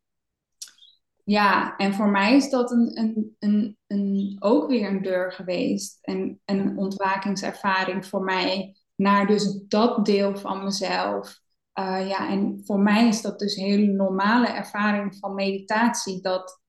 [1.24, 5.98] ja, en voor mij is dat een, een, een, een, ook weer een deur geweest.
[6.02, 11.42] En, een ontwakingservaring voor mij naar dus dat deel van mezelf.
[11.80, 16.22] Uh, ja, en voor mij is dat dus een hele normale ervaring van meditatie.
[16.22, 16.62] Dat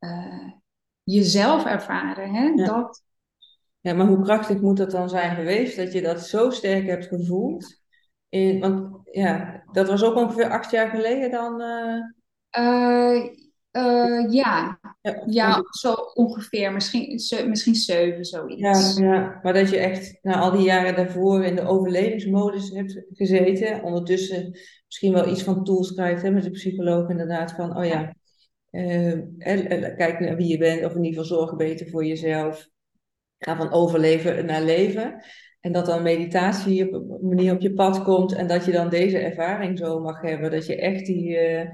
[0.00, 0.50] uh,
[1.02, 2.34] jezelf ervaren.
[2.34, 2.44] Hè?
[2.44, 2.66] Ja.
[2.66, 3.04] Dat...
[3.80, 7.06] ja, maar hoe krachtig moet dat dan zijn geweest dat je dat zo sterk hebt
[7.06, 7.80] gevoeld?
[8.28, 11.60] In, want ja, dat was ook ongeveer acht jaar geleden dan.
[12.58, 13.41] Uh...
[13.72, 14.78] Uh, ja.
[15.02, 16.72] ja, ja, zo ongeveer.
[16.72, 18.96] Misschien, misschien zeven, zoiets.
[18.96, 23.04] Ja, ja, maar dat je echt na al die jaren daarvoor in de overlevingsmodus hebt
[23.12, 23.82] gezeten.
[23.82, 27.52] Ondertussen misschien wel iets van tools krijgt hè, met de psycholoog inderdaad.
[27.52, 28.14] Van, oh ja,
[28.70, 29.18] uh,
[29.96, 30.84] kijk naar wie je bent.
[30.84, 32.68] Of in ieder geval zorgen beter voor jezelf.
[33.38, 35.24] Ga van overleven naar leven.
[35.60, 38.32] En dat dan meditatie op een manier op je pad komt.
[38.32, 40.50] En dat je dan deze ervaring zo mag hebben.
[40.50, 41.28] Dat je echt die...
[41.28, 41.68] Uh,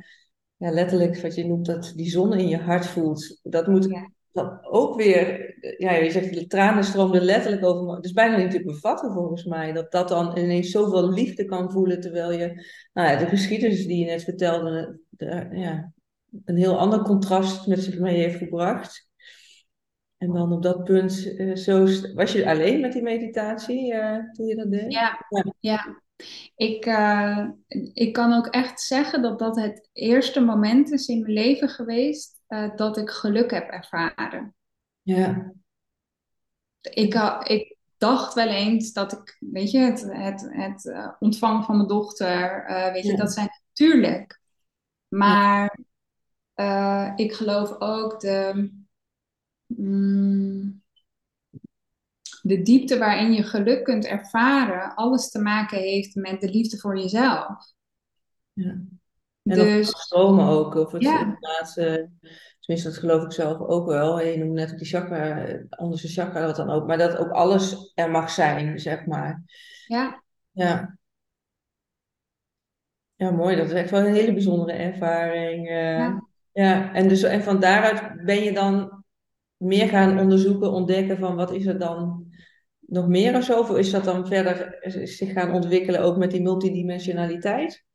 [0.58, 3.40] ja, letterlijk wat je noemt, dat die zon in je hart voelt.
[3.42, 4.10] Dat moet ja.
[4.32, 8.50] dat ook weer, ja, je zegt de tranen stroomden letterlijk over Het is bijna niet
[8.50, 9.72] te bevatten volgens mij.
[9.72, 13.98] Dat dat dan ineens zoveel liefde kan voelen, terwijl je, nou ja, de geschiedenis die
[13.98, 15.92] je net vertelde, de, ja,
[16.44, 19.06] een heel ander contrast met zich mee heeft gebracht.
[20.16, 24.46] En dan op dat punt, uh, zo, was je alleen met die meditatie uh, toen
[24.46, 24.92] je dat deed?
[24.92, 25.54] Ja, ja.
[25.60, 26.02] ja.
[26.57, 27.48] Ik, uh,
[27.92, 32.40] ik kan ook echt zeggen dat dat het eerste moment is in mijn leven geweest
[32.76, 34.54] dat ik geluk heb ervaren.
[35.02, 35.52] Ja.
[36.81, 41.88] Ik, ik dacht wel eens dat ik, weet je, het, het, het ontvangen van mijn
[41.88, 44.40] dochter, weet je, dat zijn natuurlijk.
[45.09, 45.78] Maar
[47.16, 48.70] ik geloof ook de
[49.76, 50.83] Mm.
[52.48, 56.98] De diepte waarin je geluk kunt ervaren, alles te maken heeft met de liefde voor
[56.98, 57.72] jezelf.
[58.52, 58.80] Ja.
[59.42, 61.37] En dus, stromen ook, of het ja.
[61.40, 62.11] laatste,
[62.61, 64.20] tenminste dat geloof ik zelf ook wel.
[64.20, 67.92] Je noemde net ook die chakra, andere chakra wat dan ook, maar dat ook alles
[67.94, 69.42] er mag zijn, zeg maar.
[69.87, 70.22] Ja.
[70.50, 70.98] Ja.
[73.16, 73.56] Ja, mooi.
[73.56, 75.68] Dat is echt wel een hele bijzondere ervaring.
[75.68, 76.28] Uh, ja.
[76.52, 76.92] ja.
[76.92, 79.04] en, dus, en van daaruit ben je dan
[79.56, 82.27] meer gaan onderzoeken, ontdekken van wat is er dan
[82.90, 83.59] nog meer of zo?
[83.59, 87.87] Of is dat dan verder zich gaan ontwikkelen ook met die multidimensionaliteit?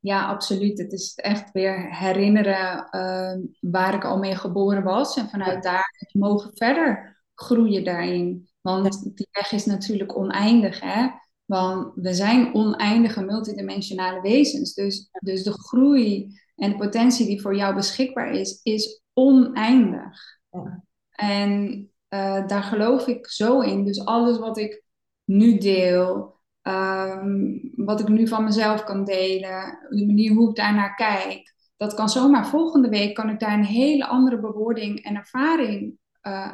[0.00, 0.78] Ja, absoluut.
[0.78, 5.16] Het is echt weer herinneren uh, waar ik al mee geboren was.
[5.16, 8.48] En vanuit daar mogen verder groeien daarin.
[8.60, 10.80] Want die weg is natuurlijk oneindig.
[10.80, 11.08] Hè?
[11.44, 14.74] Want we zijn oneindige multidimensionale wezens.
[14.74, 20.20] Dus, dus de groei en de potentie die voor jou beschikbaar is, is oneindig.
[21.10, 23.84] En uh, daar geloof ik zo in.
[23.84, 24.84] Dus alles wat ik
[25.24, 30.94] nu deel, um, wat ik nu van mezelf kan delen, de manier hoe ik daarnaar
[30.94, 35.98] kijk, dat kan zomaar volgende week kan ik daar een hele andere bewoording en ervaring
[36.22, 36.52] uh,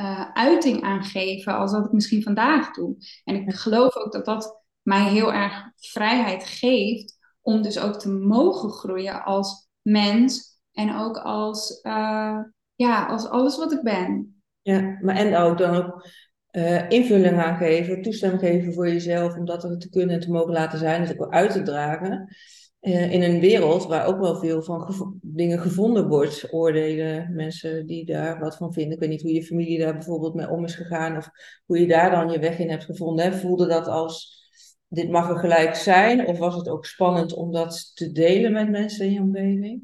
[0.00, 2.96] uh, uiting aan geven als dat ik misschien vandaag doe.
[3.24, 8.10] En ik geloof ook dat dat mij heel erg vrijheid geeft om dus ook te
[8.10, 12.38] mogen groeien als mens en ook als, uh,
[12.78, 14.40] ja, als alles wat ik ben.
[14.62, 16.06] Ja, maar en ook dan ook
[16.52, 20.30] uh, invulling aan geven, toestemming geven voor jezelf om dat er te kunnen en te
[20.30, 22.36] mogen laten zijn, dus ook uit te dragen.
[22.80, 28.04] Uh, in een wereld waar ook wel veel van dingen gevonden wordt, oordelen mensen die
[28.04, 28.92] daar wat van vinden.
[28.92, 31.30] Ik weet niet hoe je familie daar bijvoorbeeld mee om is gegaan of
[31.66, 33.34] hoe je daar dan je weg in hebt gevonden.
[33.34, 34.46] Voelde dat als
[34.88, 38.70] dit mag er gelijk zijn of was het ook spannend om dat te delen met
[38.70, 39.82] mensen in je omgeving?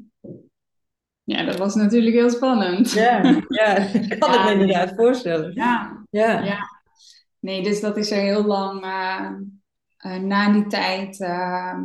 [1.25, 2.91] Ja, dat was natuurlijk heel spannend.
[2.91, 3.75] Ja, ja
[4.09, 5.53] ik kan het me inderdaad voorstellen.
[5.53, 6.43] Ja, ja.
[6.43, 6.57] ja.
[7.39, 9.31] Nee, dus dat is er heel lang uh,
[10.05, 11.79] uh, na die tijd uh,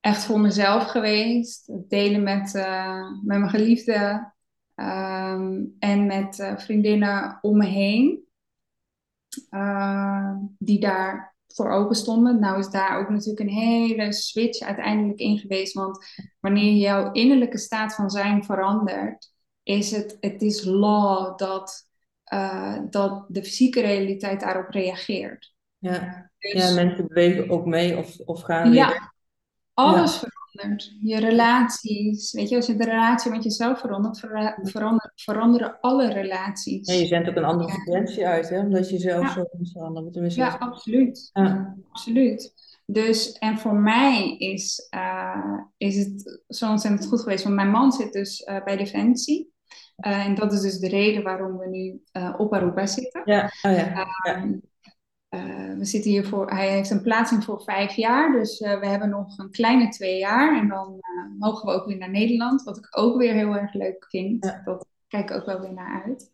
[0.00, 1.66] echt voor mezelf geweest.
[1.66, 2.52] Het delen met,
[3.24, 4.32] met mijn geliefde
[4.74, 8.26] ehm, en met vriendinnen om me heen.
[10.58, 12.40] die daar voor open stonden.
[12.40, 15.74] Nou is daar ook natuurlijk een hele switch uiteindelijk in geweest.
[15.74, 16.06] Want
[16.40, 19.32] wanneer jouw innerlijke staat van zijn verandert,
[19.62, 21.88] is het, het is law dat,
[22.32, 25.54] uh, dat de fysieke realiteit daarop reageert.
[25.78, 29.14] Ja, dus, ja mensen bewegen ook mee of, of gaan ja, weer.
[29.74, 30.28] Alles ja.
[30.58, 30.96] Verandert.
[31.00, 34.18] Je relaties, weet je, als je de relatie met jezelf verandert,
[34.62, 36.92] veranderen, veranderen alle relaties.
[36.92, 40.34] Ja, je zendt ook een andere frequentie uit, hè, omdat je zelf zo verandert.
[40.34, 41.30] Ja, absoluut.
[41.32, 41.76] Ja.
[41.90, 42.66] absoluut.
[42.86, 47.92] Dus, en voor mij is, uh, is het zo ontzettend goed geweest, want mijn man
[47.92, 49.52] zit dus uh, bij Defensie.
[50.06, 52.02] Uh, en dat is dus de reden waarom we nu
[52.36, 53.22] op Aruba zitten.
[53.24, 54.06] Ja, oh ja.
[54.22, 54.58] ja.
[55.30, 58.86] Uh, we zitten hier voor, hij heeft een plaatsing voor vijf jaar, dus uh, we
[58.86, 62.62] hebben nog een kleine twee jaar en dan uh, mogen we ook weer naar Nederland,
[62.62, 64.44] wat ik ook weer heel erg leuk vind.
[64.44, 64.62] Ja.
[64.64, 66.32] Dat kijk ik ook wel weer naar uit.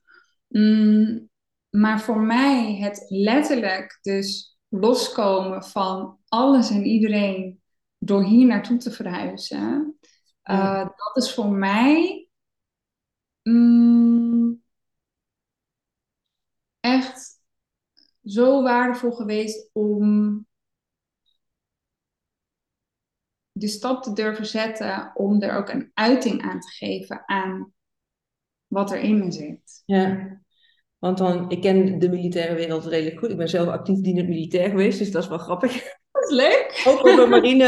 [0.49, 1.29] Mm,
[1.71, 7.63] maar voor mij het letterlijk dus loskomen van alles en iedereen
[7.99, 9.99] door hier naartoe te verhuizen,
[10.43, 10.85] ja.
[10.85, 12.29] dat is voor mij
[13.43, 14.63] mm,
[16.81, 17.35] echt
[18.25, 20.47] zo waardevol geweest om
[23.53, 27.73] de stap te durven zetten om er ook een uiting aan te geven aan
[28.67, 29.83] wat er in me zit.
[29.85, 30.41] Ja,
[30.99, 33.31] want dan, ik ken de militaire wereld redelijk goed.
[33.31, 35.73] Ik ben zelf actief dienend militair geweest, dus dat is wel grappig.
[36.15, 36.85] Dat is leuk.
[36.87, 37.65] Ook op de marine.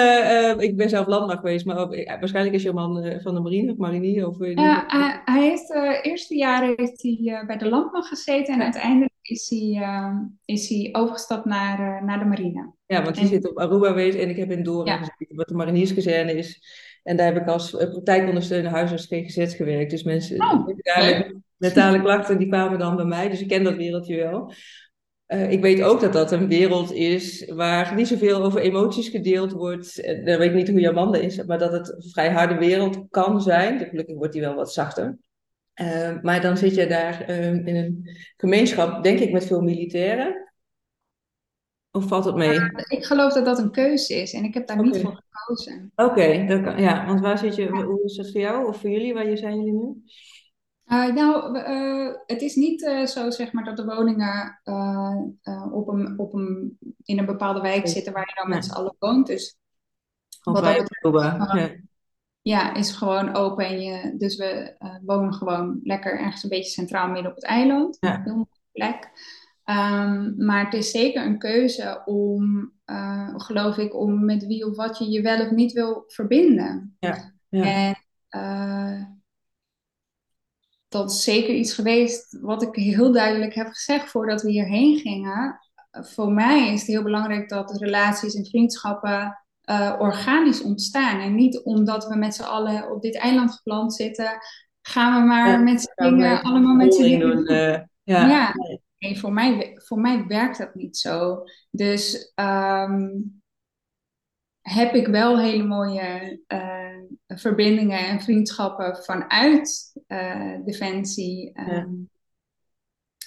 [0.56, 3.34] Uh, ik ben zelf landmacht geweest, maar ook, uh, waarschijnlijk is je man uh, van
[3.34, 4.28] de marine of marinier.
[4.28, 8.62] Of, ja, hij, hij heeft de eerste jaren heeft hij, bij de landmacht gezeten en
[8.62, 9.82] uiteindelijk is hij,
[10.44, 12.72] is hij overgestapt naar, naar de marine.
[12.86, 14.96] Ja, want hij zit op Aruba geweest en ik heb in Doorn ja.
[14.96, 16.60] gezeten, wat de marinierskazerne is.
[17.02, 19.90] En daar heb ik als praktijkondersteuner huisarts GGZ gewerkt.
[19.90, 23.28] Dus mensen oh, met mentale klachten, die kwamen dan bij mij.
[23.28, 24.52] Dus ik ken dat wereldje wel.
[25.28, 29.52] Uh, ik weet ook dat dat een wereld is waar niet zoveel over emoties gedeeld
[29.52, 29.96] wordt.
[30.04, 33.06] Dan weet ik niet hoe jouw man is, maar dat het een vrij harde wereld
[33.10, 33.78] kan zijn.
[33.78, 35.18] Gelukkig wordt die wel wat zachter.
[35.76, 40.52] Eh, maar dan zit je daar eh, in een gemeenschap, denk ik, met veel militairen.
[41.90, 42.58] Of valt het mee?
[42.88, 45.92] ik geloof dat dat een keuze is en ik heb daar niet voor gekozen.
[45.94, 46.24] Oké,
[46.76, 49.14] ja, want waar zit je, hoe is dat voor jou of voor jullie?
[49.14, 50.02] Waar zijn jullie nu?
[50.86, 54.60] Uh, nou, we, uh, het is niet uh, zo zeg maar dat de woningen
[55.72, 58.96] op een, op een, in een bepaalde wijk zitten waar je dan met z'n allen
[58.98, 59.26] woont.
[59.26, 59.58] Dus
[60.42, 61.76] wat dat betreft, ja.
[62.48, 63.66] Ja, is gewoon open.
[63.66, 67.96] En je, dus we wonen gewoon lekker ergens een beetje centraal midden op het eiland.
[68.00, 68.22] Ja.
[68.24, 69.10] Heel mooie plek.
[69.64, 72.72] Um, maar het is zeker een keuze om,
[73.36, 76.96] geloof ik, om met wie of wat je je wel of niet wil verbinden.
[76.98, 77.32] Ja.
[77.48, 77.94] ja.
[78.28, 79.22] En
[80.88, 85.58] dat is zeker iets geweest wat ik heel duidelijk heb gezegd voordat we hierheen gingen.
[85.90, 91.20] Voor mij is het heel belangrijk dat relaties en vriendschappen uh, organisch ontstaan.
[91.20, 94.38] En niet omdat we met z'n allen op dit eiland geplant zitten,
[94.82, 98.28] gaan we maar Ja, met z'n dingen allemaal met z'n dingen doen, eh, ja.
[98.28, 98.54] ja,
[98.98, 101.42] nee, voor, mij, voor mij werkt dat niet zo.
[101.70, 103.08] Dus ehm,
[104.60, 106.86] heb ik wel hele mooie eh,
[107.26, 111.50] verbindingen en vriendschappen vanuit eh, Defensie.
[111.54, 111.66] Ja.
[111.66, 111.92] ehm,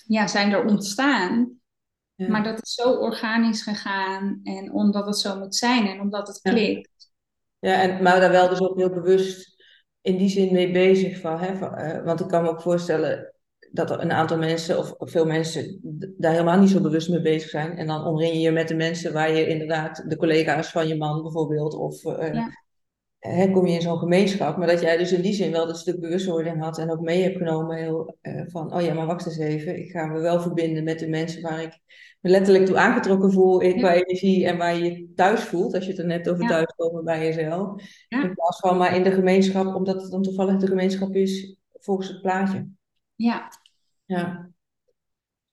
[0.07, 1.58] ja, zijn er ontstaan.
[2.19, 2.27] Ja.
[2.27, 6.41] Maar dat is zo organisch gegaan en omdat het zo moet zijn en omdat het
[6.41, 7.11] klikt.
[7.59, 9.63] Ja, en, maar daar wel dus ook heel bewust
[10.01, 11.39] in die zin mee bezig van.
[11.39, 11.55] Hè?
[11.55, 13.33] van eh, want ik kan me ook voorstellen
[13.71, 15.79] dat er een aantal mensen, of veel mensen,
[16.17, 17.77] daar helemaal niet zo bewust mee bezig zijn.
[17.77, 20.97] En dan omring je je met de mensen waar je inderdaad, de collega's van je
[20.97, 22.49] man bijvoorbeeld, of eh, Ja.
[23.19, 24.57] Hè, kom je in zo'n gemeenschap.
[24.57, 27.21] Maar dat jij dus in die zin wel dat stuk bewustwording had en ook mee
[27.23, 30.41] hebt genomen heel, eh, van, oh ja, maar wacht eens even, ik ga me wel
[30.41, 31.79] verbinden met de mensen waar ik
[32.19, 33.73] me letterlijk toe aangetrokken voel Ja.
[33.73, 36.49] qua energie en waar je je thuis voelt, als je het er net over Ja.
[36.49, 37.81] thuiskomen bij jezelf.
[38.07, 38.23] Ja.
[38.23, 42.07] In plaats van maar in de gemeenschap, omdat het dan toevallig de gemeenschap is volgens
[42.07, 42.67] het plaatje.
[43.15, 43.47] Ja,
[44.05, 44.49] Ja.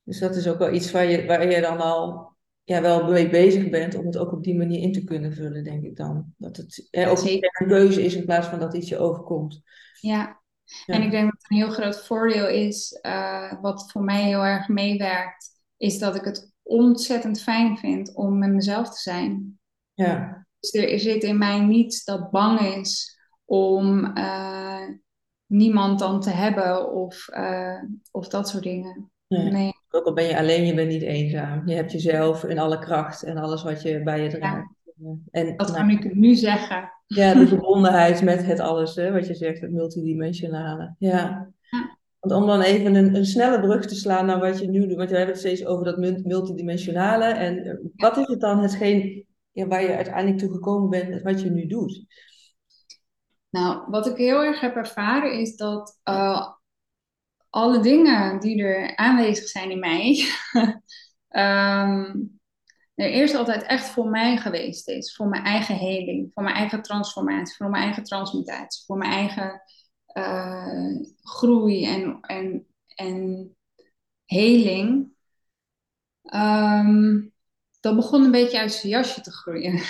[0.03, 2.36] Dus dat is ook wel iets waar je, waar je dan al
[2.67, 5.65] ja, wel mee bezig bent om het ook op die manier in te kunnen vullen,
[5.65, 6.35] denk ik dan.
[6.37, 9.63] Dat het hè, ook een keuze is in plaats van dat iets je overkomt.
[10.01, 10.45] ja.
[10.87, 10.95] Ja.
[10.95, 14.69] En ik denk dat een heel groot voordeel is, eh, wat voor mij heel erg
[14.69, 19.59] meewerkt, is dat ik het ontzettend fijn vind om met mezelf te zijn.
[19.95, 24.89] Ja, Dus er zit in mij niets dat bang is om eh,
[25.47, 29.11] niemand dan te hebben of, eh, of dat soort dingen.
[29.29, 29.51] nee.
[29.51, 31.69] Nee, Ook al ben je alleen, je bent niet eenzaam.
[31.69, 34.75] Je hebt jezelf in alle kracht en alles wat je bij je draagt.
[35.31, 36.93] En dat nou, kan ik nu zeggen.
[37.07, 40.95] Ja, de verbondenheid met het alles, hè, wat je zegt, het multidimensionale.
[40.99, 41.51] Ja.
[41.71, 41.89] Ja.
[42.21, 44.97] Want om dan even een, een snelle brug te slaan naar wat je nu doet,
[44.97, 47.25] want we hebben het steeds over dat mul- multidimensionale.
[47.25, 51.41] En eh, wat is het dan hetgeen ja, waar je uiteindelijk toe gekomen bent, wat
[51.41, 52.05] je nu doet?
[53.51, 56.49] Nou, wat ik heel erg heb ervaren is dat eh,
[57.57, 60.29] alle dingen die er aanwezig zijn in mij,
[61.29, 62.15] ehm,
[62.95, 65.15] er eerst altijd echt voor mij geweest is.
[65.15, 69.63] Voor mijn eigen heling, voor mijn eigen transformatie, voor mijn eigen transmutatie, voor mijn eigen
[70.07, 73.51] eh, groei en, en, en
[74.25, 75.13] heling.
[76.23, 77.23] Ehm,
[77.81, 79.83] dat begon een beetje uit zijn jasje te groeien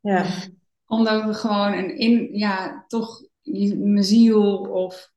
[0.00, 0.26] Ja,
[0.96, 5.11] omdat we gewoon een in, ja, toch mijn ziel of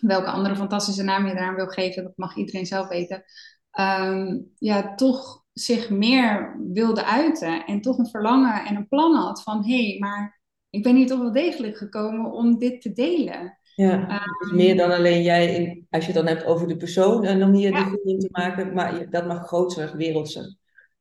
[0.00, 3.24] welke andere fantastische naam je eraan wil geven, dat mag iedereen zelf weten.
[3.70, 9.42] ehm, ja, toch zich meer wilde uiten en toch een verlangen en een plan had
[9.42, 13.58] van hé, hey, maar ik ben hier toch wel degelijk gekomen om dit te delen.
[13.74, 14.20] ja.
[14.40, 17.38] Is meer dan alleen jij, in, als je het dan hebt over de persoon en
[17.38, 17.76] dan hier Ja.
[17.76, 20.56] die verbinding te maken, maar dat mag groter, wereldser.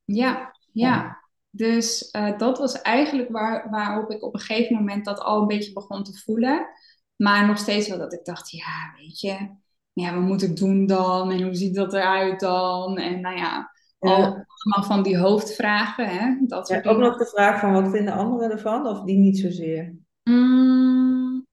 [0.05, 1.23] Ja, ja.
[1.49, 5.47] Dus eh, dat was eigenlijk waar, waarop ik op een gegeven moment dat al een
[5.47, 6.67] beetje begon te voelen.
[7.15, 9.49] Maar nog steeds wel dat ik dacht, ja, weet je,
[9.93, 11.32] ja, wat moet ik doen dan?
[11.32, 12.97] En hoe ziet dat eruit dan?
[12.97, 14.45] En nou ja, al, Ja.
[14.63, 16.38] allemaal van die hoofdvragen, hè?
[16.47, 16.99] Dat Ja, ook dingen.
[16.99, 19.95] nog de vraag van wat vinden anderen ervan, of die niet zozeer?
[20.30, 21.45] Mm,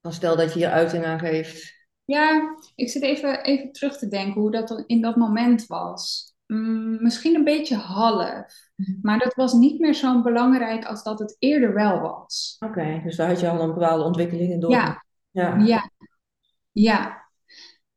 [0.00, 1.76] Dan stel dat je hier uiting aan geeft.
[2.04, 6.32] ja, ik zit even, even terug te denken hoe dat dan in dat moment was.
[6.52, 8.46] Mm, misschien een beetje half.
[9.02, 12.56] Maar dat was niet meer zo belangrijk als dat het eerder wel was.
[12.66, 14.70] Oké, dus daar had je al een bepaalde ontwikkeling in door.
[14.70, 15.56] Ja, Ja.
[15.58, 15.90] Ja,
[16.72, 17.26] ja.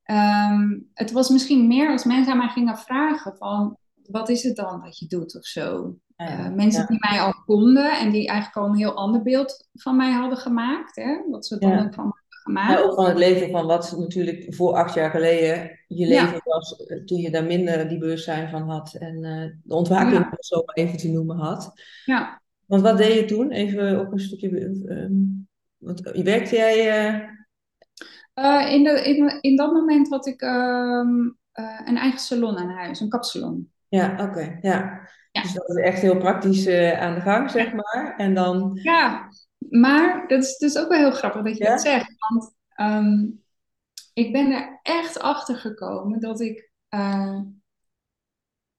[0.03, 4.55] Ehm, het was misschien meer als mensen aan mij gingen vragen van, wat is het
[4.55, 5.95] dan dat je doet of zo?
[6.15, 6.87] Eh, mensen Ja.
[6.87, 10.37] die mij al konden en die eigenlijk al een heel ander beeld van mij hadden
[10.37, 11.21] gemaakt, hè?
[11.29, 11.83] wat ze dan Ja.
[11.83, 12.13] ook van
[12.43, 16.23] Maar ook van het leven van wat natuurlijk voor acht jaar geleden je Ja.
[16.25, 20.13] leven was, eh, toen je daar minder die bewustzijn van had en eh, de ontwaking,
[20.13, 20.37] Ja.
[20.39, 21.73] zo maar even te noemen, had.
[22.05, 22.41] Ja.
[22.65, 23.51] Want wat deed je toen?
[23.51, 24.49] Even op een stukje.
[24.87, 25.13] ehm,
[25.77, 26.85] Want werkte jij...
[28.35, 31.09] Uh, in, de, in, in dat moment had ik ehm,
[31.85, 33.71] een eigen salon aan huis, een kapsalon.
[33.87, 34.57] Ja, oké.
[34.61, 34.99] ja.
[35.31, 35.41] ja.
[35.41, 38.13] Dus dat is echt heel praktisch aan de gang, zeg maar.
[38.17, 38.79] En dan...
[38.83, 39.29] Ja,
[39.69, 42.10] maar dat is dus ook wel heel grappig dat je dat zegt.
[42.81, 43.29] Ehm,
[44.13, 46.71] ik ben er echt achter gekomen dat ik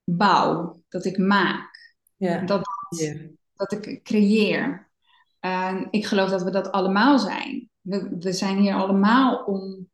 [0.05, 2.41] bouw, dat ik maak, ja.
[2.41, 2.63] dat,
[3.55, 4.91] dat ik creëer.
[5.91, 7.71] ik geloof dat we dat allemaal zijn.
[7.81, 9.91] We, we zijn hier allemaal om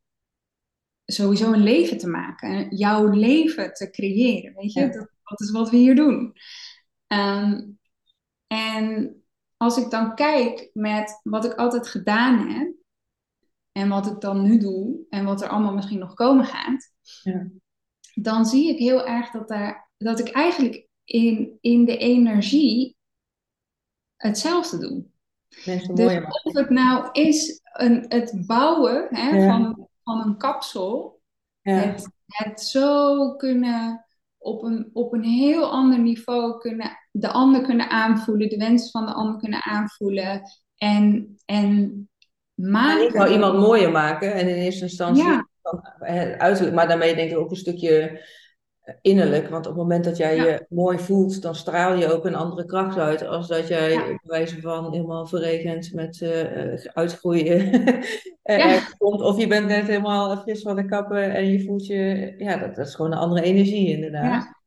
[1.04, 4.54] sowieso een leven te maken, jouw leven te creëren.
[4.54, 6.36] Weet je, dat, dat, is wat we hier doen.
[7.06, 7.62] Ehm,
[8.46, 9.16] en
[9.56, 12.77] als ik dan kijk met wat ik altijd gedaan heb
[13.72, 16.92] en wat ik dan nu doe en wat er allemaal misschien nog komen gaat,
[17.22, 17.48] ja.
[18.14, 22.96] dan zie ik heel erg dat daar dat ik eigenlijk in, in de energie
[24.16, 25.04] hetzelfde doe.
[25.64, 31.20] Mensen dus of het nou is een, het bouwen hè, van, van een kapsel,
[31.60, 31.72] ja.
[31.72, 34.06] het, het zo kunnen
[34.38, 39.06] op een, op een heel ander niveau kunnen, de ander kunnen aanvoelen, de wensen van
[39.06, 40.42] de ander kunnen aanvoelen
[40.76, 42.08] en, en
[42.58, 43.06] maken.
[43.06, 45.46] ik wou iemand mooier maken en in eerste instantie ja.
[46.38, 48.20] uiterlijk, maar daarmee denk ik ook een stukje
[49.00, 49.48] innerlijk.
[49.48, 52.64] Want op het moment dat jij je mooi voelt, dan straal je ook een andere
[52.64, 53.26] kracht uit.
[53.26, 54.04] Als dat jij ja.
[54.04, 57.70] bij wijze van helemaal verregend met uh, uitgroeien
[58.42, 58.80] ja.
[58.98, 59.20] komt.
[59.20, 62.34] Of je bent net helemaal fris van de kappen en je voelt je...
[62.38, 64.57] Ja, dat, dat is gewoon een andere energie inderdaad.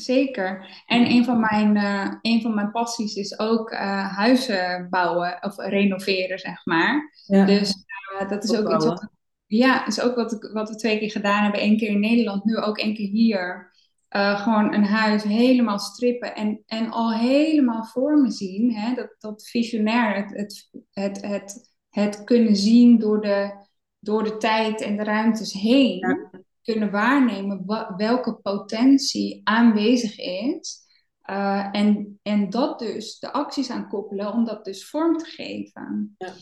[0.00, 0.82] Zeker.
[0.86, 5.56] En een van mijn, uh, een van mijn passies is ook uh, huizen bouwen of
[5.56, 7.12] renoveren, zeg maar.
[7.26, 7.84] Dus
[8.28, 9.08] dat is ook iets wat
[9.46, 11.62] ja, is ook wat, wat we twee keer gedaan hebben.
[11.62, 13.72] Eén keer in Nederland, nu ook één keer hier.
[14.08, 18.74] Gewoon een huis helemaal strippen en, en al helemaal voor me zien.
[18.74, 18.94] Hè?
[18.94, 23.66] Dat, dat visionair, het, het, het, het, het kunnen zien door de,
[23.98, 26.27] door de tijd en de ruimtes heen.
[26.68, 27.64] Kunnen waarnemen
[27.96, 30.86] welke potentie aanwezig is.
[31.30, 36.14] Uh, en, en dat dus, de acties aan koppelen om dat dus vorm te geven.
[36.18, 36.32] Ja.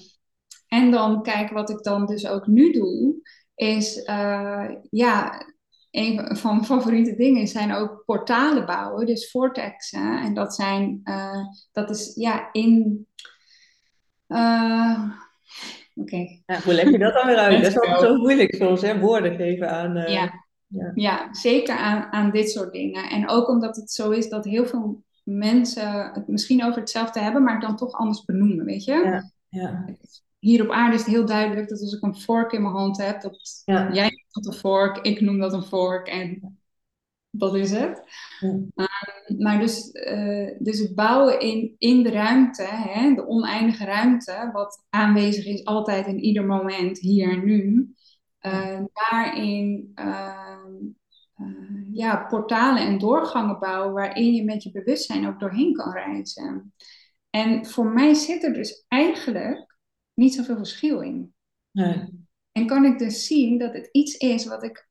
[0.68, 3.14] En dan kijk wat ik dan dus ook nu doe,
[3.54, 5.46] is uh, ja,
[5.90, 10.20] een van mijn favoriete dingen zijn ook portalen bouwen, dus vortexen.
[10.22, 13.06] En dat zijn, uh, dat is ja, in.
[15.96, 16.14] Oké.
[16.14, 16.42] Okay.
[16.46, 17.62] Ja, hoe leg je dat dan weer uit?
[17.62, 18.98] Dat is altijd zo moeilijk soms, hè?
[18.98, 19.94] woorden geven aan.
[19.94, 20.44] Ja.
[20.66, 20.92] ja.
[20.94, 21.34] Ja.
[21.34, 23.10] zeker aan, aan dit soort dingen.
[23.10, 27.42] En ook omdat het zo is dat heel veel mensen het misschien over hetzelfde hebben,
[27.42, 28.92] maar het dan toch anders benoemen, weet je?
[28.92, 29.30] Ja.
[29.48, 29.84] Ja
[30.46, 32.96] hier op aarde is het heel duidelijk dat als ik een vork in mijn hand
[32.96, 36.58] heb, dat jij noemt dat een vork, ik noem dat een vork en
[37.38, 38.02] dat is het.
[38.40, 44.50] Ehm, maar dus, uh, dus het bouwen in, in de ruimte, hè, de oneindige ruimte,
[44.52, 47.94] wat aanwezig is altijd in ieder moment, hier en nu,
[48.40, 50.74] uh, daarin ehm,
[51.34, 56.74] eh, ja, portalen en doorgangen bouwen waarin je met je bewustzijn ook doorheen kan reizen.
[57.30, 59.78] En voor mij zit er dus eigenlijk
[60.14, 61.34] niet zoveel verschil in.
[61.70, 62.26] Nee.
[62.52, 64.85] En kan ik dus zien dat het iets is wat ik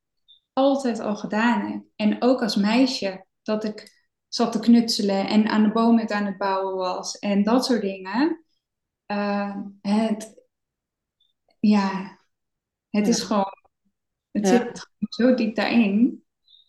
[0.56, 1.84] altijd al gedaan heb.
[1.96, 3.94] En ook als meisje, dat ik
[4.28, 7.82] zat te knutselen en aan de boom het aan het bouwen was en dat soort
[7.82, 8.46] dingen.
[9.12, 10.44] Uh, het,
[11.60, 12.20] ja,
[12.90, 13.54] het is gewoon,
[14.32, 16.24] het zit zo diep daarin.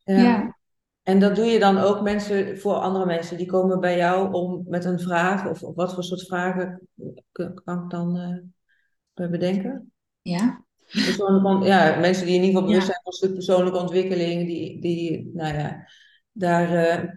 [0.05, 0.17] Ja.
[0.17, 0.59] ja.
[1.03, 4.65] En dat doe je dan ook mensen, voor andere mensen, die komen bij jou om
[4.69, 6.89] met een vraag, of, wat voor soort vragen
[7.63, 8.17] kan ik dan
[9.15, 9.93] uh, bedenken?
[10.23, 10.66] Ja.
[11.63, 15.31] Ja, mensen die in ieder geval bewust zijn van een stuk persoonlijke ontwikkeling, die, die
[15.35, 15.89] nou ja,
[16.33, 17.11] daar uh,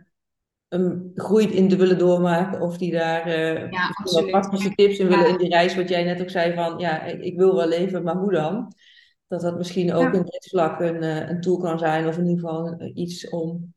[0.68, 3.94] een groei in te willen doormaken, of die daar uh, ja,
[4.30, 7.38] praktische tips in willen in die reis, wat jij net ook zei van, ja, ik,
[7.38, 8.74] wil wel leven, maar hoe dan?
[9.28, 12.40] Dat dat misschien ook in dit vlak een, een tool kan zijn, of in ieder
[12.40, 13.74] geval iets om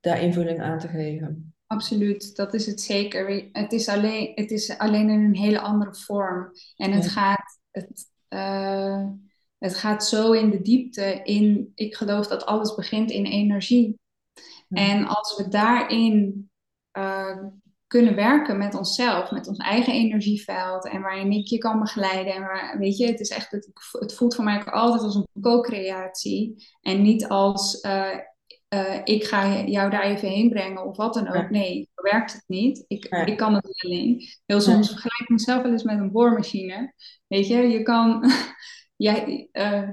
[0.00, 1.54] daar invulling aan te geven.
[1.66, 3.48] Absoluut, dat is het zeker.
[3.52, 6.50] Het is alleen, het is alleen in een hele andere vorm.
[6.76, 9.06] En het, gaat, het, uh,
[9.60, 13.98] het gaat zo in de diepte in, ik geloof dat alles begint in energie.
[14.68, 16.50] En als we daarin
[16.98, 17.36] uh,
[17.86, 22.34] kunnen werken met onszelf, met ons eigen energieveld en waarin ik je kan begeleiden.
[22.34, 25.14] En waar, weet je, het is echt, het, het voelt voor mij ook altijd als
[25.14, 28.18] een co-creatie en niet als uh,
[28.74, 31.50] uh, ik ga jou daar even heen brengen of wat dan ook.
[31.50, 32.84] Nee, zo werkt het niet.
[32.88, 34.22] Ik, ik kan het niet alleen.
[34.46, 36.94] Heel soms vergelijk ik mezelf wel eens met een boormachine.
[37.26, 38.30] Weet je, je kan,
[39.02, 39.88] jij, uh,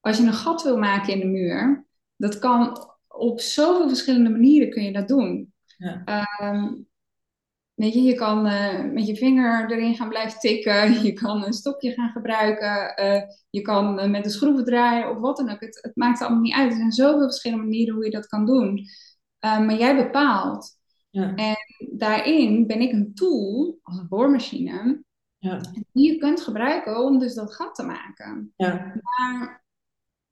[0.00, 1.86] als je een gat wil maken in de muur,
[2.16, 5.52] dat kan op zoveel verschillende manieren kun je dat doen.
[5.76, 6.02] Ja.
[6.54, 6.88] Um,
[7.74, 10.92] Weet je, je kan eh, met je vinger erin gaan blijven tikken.
[11.06, 12.96] Je kan een stokje gaan gebruiken.
[12.96, 15.60] eh, je kan eh, met een schroeven draaien of wat dan ook.
[15.60, 16.70] Het, het maakt allemaal niet uit.
[16.70, 18.86] Er zijn zoveel verschillende manieren hoe je dat kan doen.
[19.38, 20.78] Eh, maar jij bepaalt.
[21.10, 21.56] Ja, En
[21.98, 25.02] daarin ben ik een tool, als een boormachine,
[25.40, 25.60] ja,
[25.92, 28.52] die je kunt gebruiken om dus dat gat te maken.
[28.56, 29.64] ja, Maar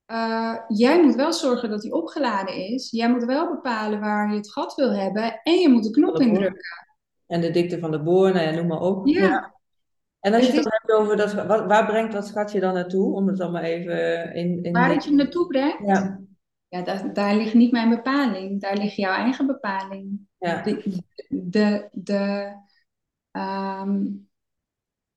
[0.05, 2.91] eh, jij moet wel zorgen dat die opgeladen is.
[2.91, 5.41] Jij moet wel bepalen waar je het gat wil hebben.
[5.43, 6.87] En je moet de knop indrukken.
[7.27, 9.07] En de dikte van de boor, nou ja, noem maar op.
[9.07, 9.55] Ja,
[10.21, 13.15] En als je Het hebt over dat, waar, waar brengt dat schatje dan naartoe?
[13.15, 14.63] Om het dan maar even in...
[14.63, 16.21] in waar het je naartoe brengt, Ja,
[16.69, 18.61] ja, daar, daar ligt niet mijn bepaling.
[18.61, 20.21] Daar ligt jouw eigen bepaling.
[20.39, 22.53] ja, De, de, de,
[23.31, 24.07] ehm,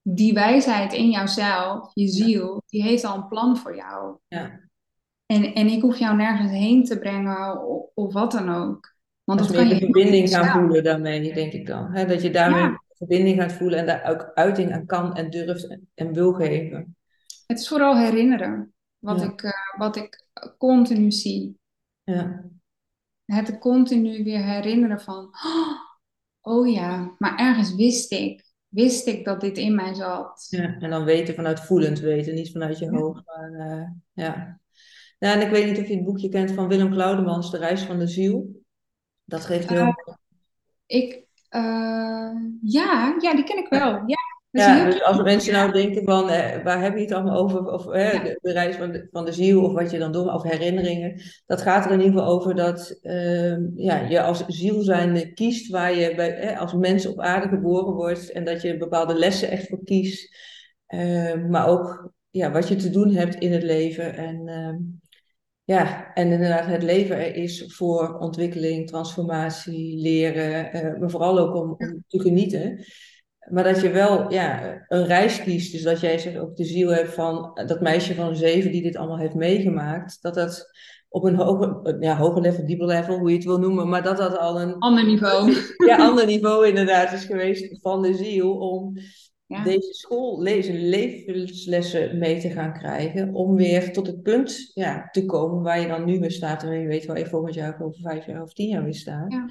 [0.01, 4.17] die wijsheid in jouzelf, je ziel, die heeft al een plan voor jou.
[4.27, 4.59] ja.
[5.25, 8.95] En, en ik hoef jou nergens heen te brengen of, of wat dan ook.
[9.23, 10.55] Want Dat kan je de verbinding gaan zelf.
[10.57, 11.93] voelen daarmee, denk ik dan.
[11.93, 12.81] Dat je daarmee Ja.
[12.97, 16.95] verbinding gaat voelen en daar ook uiting aan kan en durft en, wil geven.
[17.47, 19.25] Het is vooral herinneren wat, Ja.
[19.31, 20.25] ik, eh, wat ik
[20.57, 21.59] continu zie.
[22.03, 22.43] Ja,
[23.25, 25.29] Het continu weer herinneren van,
[26.41, 30.47] oh ja, maar ergens wist ik, wist ik dat dit in mij zat.
[30.49, 30.75] ja.
[30.79, 32.91] En dan weten vanuit voelend weten, niet vanuit je Ja.
[32.91, 33.21] hoofd.
[33.25, 34.59] Maar, eh, ja.
[35.19, 37.81] Nou, en ik weet niet of je het boekje kent van Willem Claudemans, De Reis
[37.81, 38.63] van de Ziel.
[39.23, 39.79] Dat geeft heel...
[39.79, 39.93] Eh,
[40.85, 43.91] Ik, eh, ja, ja, die ken ik wel.
[44.05, 44.17] Ja,
[44.51, 47.65] is Ja, dus als mensen nou denken van, eh, waar heb je het allemaal over?
[47.65, 48.23] Of eh, Ja.
[48.23, 51.21] de, de reis van de, van de ziel, of wat je dan doet, of herinneringen.
[51.45, 55.71] Dat gaat er in ieder geval over dat ehm, ja, je als ziel zijnde kiest
[55.71, 58.31] waar je bij, eh, als mens op aarde geboren wordt.
[58.31, 60.35] En dat je bepaalde lessen echt voor kiest.
[60.87, 64.15] Ehm, maar ook ja, wat je te doen hebt in het leven.
[64.15, 64.77] En, ehm,
[65.63, 70.71] ja, en inderdaad, het leven er is voor ontwikkeling, transformatie, leren.
[70.73, 72.83] eh, maar vooral ook om, om te genieten.
[73.51, 75.71] Maar dat je wel ja, een reis kiest.
[75.71, 78.95] Dus dat jij ook de ziel hebt van eh, dat meisje van zeven die dit
[78.95, 80.17] allemaal heeft meegemaakt.
[80.21, 80.69] Dat dat
[81.09, 83.89] op een hoger, ja, hoger level, dieper level, hoe je het wil noemen.
[83.89, 85.55] Maar dat dat al een ander niveau.
[85.87, 88.57] ja, ander niveau inderdaad is geweest van de ziel.
[88.57, 88.97] Om
[89.45, 89.63] Ja.
[89.63, 93.33] deze school, deze levenslessen mee te gaan krijgen.
[93.33, 96.63] Om weer tot het punt ja, te komen waar je dan nu weer staat.
[96.63, 98.95] En je weet waar je volgend jaar of over vijf jaar of tien jaar weer
[98.95, 99.31] staat.
[99.31, 99.49] Ja.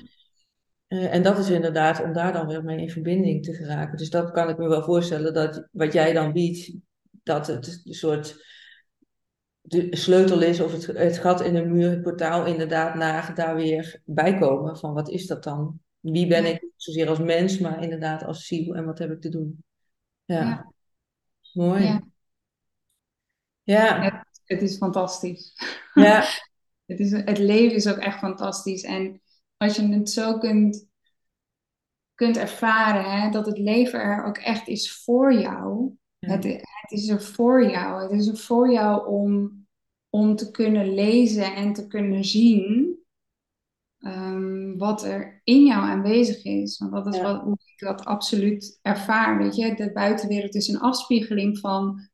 [0.90, 3.96] Eh, en dat is inderdaad om daar dan weer mee in verbinding te geraken.
[3.96, 6.72] Dus dat kan ik me wel voorstellen dat wat jij dan biedt,
[7.22, 8.48] dat het een soort
[9.60, 13.54] de sleutel is of het, het gat in de muur, het portaal inderdaad naar daar
[13.56, 14.76] weer bij komen.
[14.78, 15.80] Van wat is dat dan?
[16.00, 16.68] Wie ben ik?
[16.76, 19.64] Zozeer als mens, maar inderdaad als ziel en wat heb ik te doen?
[20.24, 20.72] Ja, Ja.
[21.52, 21.84] mooi.
[21.84, 22.02] Ja.
[23.62, 25.52] Ja, Het, het is fantastisch.
[25.94, 26.24] ja,
[26.86, 28.82] Het, is, het leven is ook echt fantastisch.
[28.82, 29.20] En
[29.60, 30.88] als je het zo kunt,
[32.14, 35.90] kunt ervaren, hè, dat het leven er ook echt is voor jou.
[36.18, 36.28] Ja.
[36.28, 38.02] Het, het is er voor jou.
[38.02, 39.66] Het is er voor jou om,
[40.10, 42.98] om te kunnen lezen en te kunnen zien
[43.98, 46.78] ehm, wat er in jou aanwezig is.
[46.78, 47.22] Want dat is Ja.
[47.22, 49.38] wat, hoe ik dat absoluut ervaar.
[49.38, 49.74] Weet je?
[49.74, 52.08] De buitenwereld is een afspiegeling van,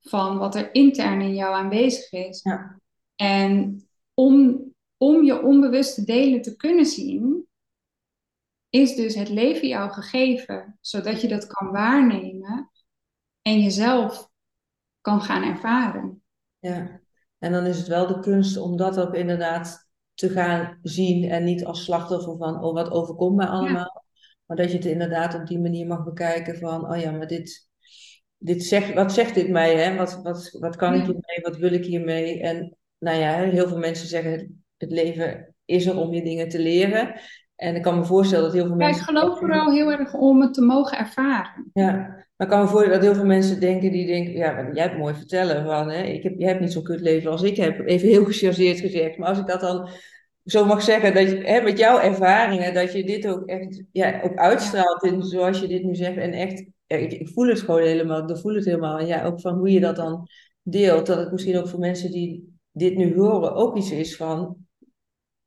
[0.00, 2.42] van wat er intern in jou aanwezig is.
[2.42, 2.80] Ja.
[3.16, 3.82] En
[4.14, 4.64] om,
[5.02, 7.46] om je onbewuste delen te kunnen zien,
[8.68, 12.70] is dus het leven jou gegeven, zodat je dat kan waarnemen
[13.42, 14.28] en jezelf
[15.00, 16.22] kan gaan ervaren.
[16.58, 17.00] ja.
[17.38, 21.44] En dan is het wel de kunst om dat ook inderdaad te gaan zien en
[21.44, 24.04] niet als slachtoffer van, oh wat overkomt mij allemaal.
[24.46, 27.68] Maar dat je het inderdaad op die manier mag bekijken van, oh ja, maar dit,
[28.36, 29.96] dit zegt, wat zegt dit mij, hè?
[29.96, 32.40] Wat, wat, wat kan ik hiermee, wat wil ik hiermee?
[32.40, 36.58] En nou ja, heel veel mensen zeggen, het, leven is er om je dingen te
[36.58, 37.20] leren.
[37.56, 39.04] En ik kan me voorstellen dat heel veel Ja, ik mensen...
[39.04, 41.70] geloof vooral heel erg om het te mogen ervaren.
[41.72, 41.92] Ja,
[42.36, 44.98] maar ik kan me voorstellen dat heel veel mensen denken, die denken, ja, jij hebt
[44.98, 47.86] mooi vertellen van, hè, ik heb, jij hebt niet zo'n kut leven als ik heb,
[47.86, 49.18] even heel gechargeerd gezegd.
[49.18, 49.88] Maar als ik dat dan
[50.44, 54.20] zo mag zeggen, dat je, hè, met jouw ervaringen, dat je dit ook echt ja,
[54.22, 56.16] ook uitstraalt in zoals je dit nu zegt.
[56.16, 58.98] En echt, ja, ik, ik voel het gewoon helemaal, ik voel het helemaal.
[58.98, 60.28] En ja, ook van hoe je dat dan
[60.62, 64.56] deelt, dat het misschien ook voor mensen die dit nu horen ook iets is van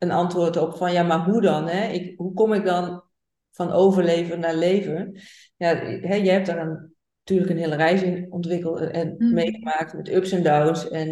[0.03, 1.67] een antwoord op van, ja, maar hoe dan?
[1.67, 1.87] Hè?
[1.87, 3.03] Ik, hoe kom ik dan
[3.51, 5.19] van overleven naar leven?
[5.57, 9.33] Ja, hè, jij hebt daar een, natuurlijk een hele reis in ontwikkeld en Mhm.
[9.33, 11.09] meegemaakt met ups en downs en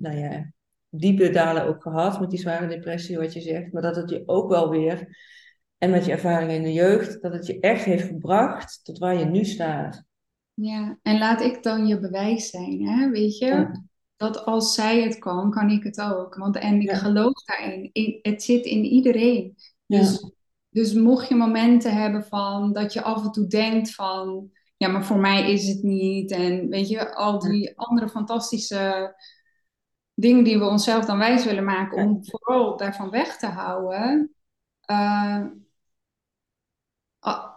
[0.00, 0.52] nou ja,
[0.88, 4.22] diepe dalen ook gehad met die zware depressie, wat je zegt, maar dat het je
[4.26, 5.16] ook wel weer,
[5.78, 9.18] en met je ervaringen in de jeugd, dat het je echt heeft gebracht tot waar
[9.18, 10.04] je nu staat.
[10.54, 13.10] Ja, en laat ik dan je bewijs zijn, hè?
[13.10, 13.46] Weet je?
[13.46, 13.82] Ja.
[14.22, 16.34] Dat als zij het kan, kan ik het ook.
[16.34, 16.96] Want, en ik Ja.
[16.96, 17.90] geloof daarin.
[17.92, 19.54] In, het zit in iedereen.
[19.86, 19.98] Ja.
[19.98, 20.30] Dus
[20.68, 25.04] dus mocht je momenten hebben van dat je af en toe denkt van, ja, maar
[25.04, 26.30] voor mij is het niet.
[26.30, 29.14] En weet je, al die andere fantastische
[30.14, 34.34] dingen die we onszelf dan wijs willen maken om vooral daarvan weg te houden.
[34.90, 35.44] Uh,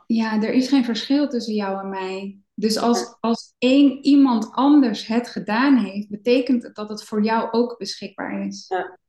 [0.08, 2.40] ja, er is geen verschil tussen jou en mij.
[2.56, 7.52] Dus als, als één iemand anders het gedaan heeft, betekent het dat het voor jou
[7.52, 8.66] ook beschikbaar is.
[8.68, 9.00] Ja.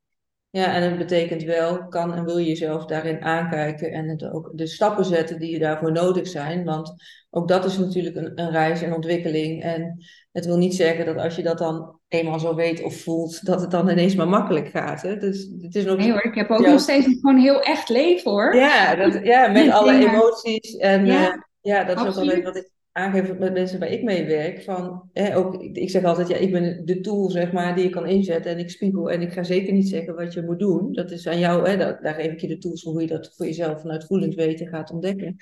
[0.51, 4.51] Ja, en het betekent wel, kan en wil je jezelf daarin aankijken en het ook
[4.55, 6.65] de stappen zetten die je daarvoor nodig zijn.
[6.65, 6.95] Want
[7.31, 9.63] ook dat is natuurlijk een, een reis en ontwikkeling.
[9.63, 13.47] En het wil niet zeggen dat als je dat dan eenmaal zo weet of voelt,
[13.47, 15.03] dat het dan ineens maar makkelijk gaat.
[15.03, 15.17] Hè?
[15.17, 18.31] Dus het is nog nee hoor, ik heb ook nog steeds gewoon heel echt leven
[18.31, 18.57] hoor.
[18.57, 20.77] Ja, dat, ja met alle emoties.
[20.77, 24.03] En ja, uh, ja dat is ook altijd wat ik aangeven met mensen waar ik
[24.03, 24.63] mee werk.
[24.63, 27.91] Van, hè, ook, ik zeg altijd, ja, ik ben de tool zeg maar, die je
[27.91, 29.11] kan inzetten en ik spiegel.
[29.11, 30.93] En ik ga zeker niet zeggen wat je moet doen.
[30.93, 33.07] Dat is aan jou, hè, daar, daar geef ik je de tools voor hoe je
[33.07, 35.37] dat voor jezelf vanuit voelend weten gaat ontdekken.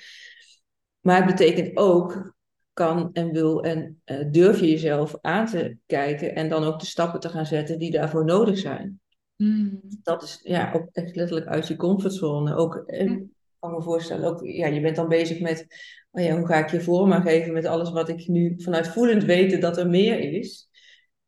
[0.99, 2.33] Maar het betekent ook,
[2.73, 6.85] kan en wil en uh, durf je jezelf aan te kijken en dan ook de
[6.85, 8.99] stappen te gaan zetten die daarvoor nodig zijn.
[9.35, 9.81] Mm.
[10.03, 12.55] Dat is ja, ook echt letterlijk uit je comfortzone.
[12.55, 13.23] Ook, eh, ik
[13.59, 15.67] kan me voorstellen, ook, ja, je bent dan bezig met
[16.15, 18.87] oh ja, hoe ga ik je vorm aan geven met alles wat ik nu vanuit
[18.87, 20.69] voelend weet dat er meer is.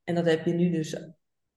[0.04, 0.96] En dat heb je nu dus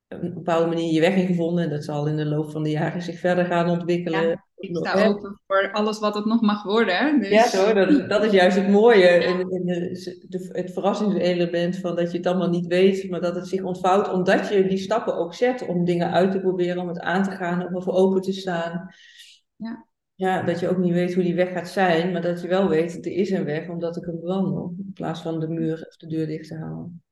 [0.09, 1.65] op een bepaalde manier je weg in gevonden.
[1.65, 4.29] En dat zal in de loop van de jaren zich verder gaan ontwikkelen.
[4.29, 7.21] Ja, ik sta open voor alles wat het nog mag worden.
[7.21, 7.29] Dus...
[7.29, 9.19] Ja, hoor, dat, dat is juist het mooie.
[9.21, 13.63] De, de, het verrassingselement van dat je het allemaal niet weet, maar dat het zich
[13.63, 17.23] ontvouwt omdat je die stappen ook zet om dingen uit te proberen, om het aan
[17.23, 18.95] te gaan, om ervoor open te staan.
[19.57, 19.89] Ja
[20.21, 22.69] ja, dat je ook niet weet hoe die weg gaat zijn, maar dat je wel
[22.69, 24.75] weet, er is een weg omdat ik hem bewandel.
[24.79, 27.03] In plaats van de muur of de deur dicht te houden.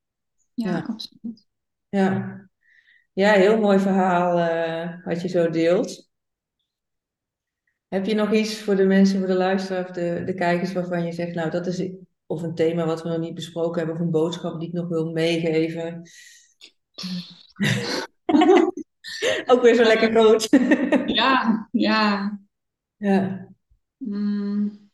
[0.54, 0.84] Ja, ja.
[0.88, 1.46] absoluut.
[1.88, 2.40] Ja.
[3.12, 6.10] ja, heel mooi verhaal uh, wat je zo deelt.
[7.88, 11.12] Heb je nog iets voor de mensen, voor de luisteraars, de, de kijkers waarvan je
[11.12, 11.90] zegt, nou dat is
[12.26, 14.88] of een thema wat we nog niet besproken hebben, of een boodschap die ik nog
[14.88, 16.02] wil meegeven?
[19.46, 20.48] Ook weer zo lekker groot.
[21.06, 22.38] ja, ja.
[22.98, 23.48] Ja.
[24.00, 24.88] Mm.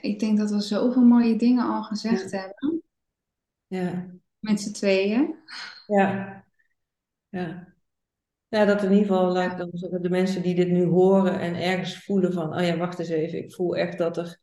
[0.00, 2.82] Ik denk dat we zoveel mooie dingen al gezegd hebben.
[3.66, 4.10] Ja.
[4.40, 5.36] Met z'n tweeën.
[5.86, 6.44] Ja.
[7.30, 7.71] Ja.
[8.52, 11.40] Ja, dat in ieder geval, laat ik dan zeggen, de mensen die dit nu horen
[11.40, 14.38] en ergens voelen van, oh ja, wacht eens even, ik voel echt dat er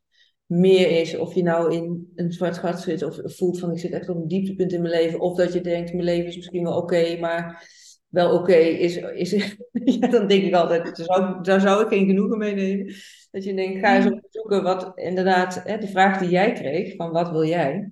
[0.46, 1.16] meer is.
[1.16, 4.16] Of je nou in een zwart gat zit of voelt van, ik zit echt op
[4.16, 5.20] een dieptepunt in mijn leven.
[5.20, 7.68] Of dat je denkt, mijn leven is misschien wel oké, maar
[8.08, 9.30] wel oké is, is
[10.00, 12.94] ja, dan denk ik altijd, daar zou, daar zou ik geen genoegen mee nemen.
[13.30, 17.10] Dat je denkt, ga eens opzoeken wat inderdaad, hè, de vraag die jij kreeg, van
[17.10, 17.90] wat wil jij?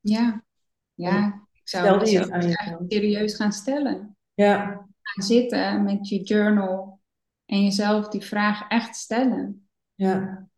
[0.00, 0.44] Ja,
[0.94, 1.46] ja.
[1.52, 4.16] Ik zou het serieus gaan stellen.
[4.34, 7.00] Ja, zitten met je journal
[7.46, 9.68] en jezelf die vraag echt stellen.
[9.94, 10.48] Ja,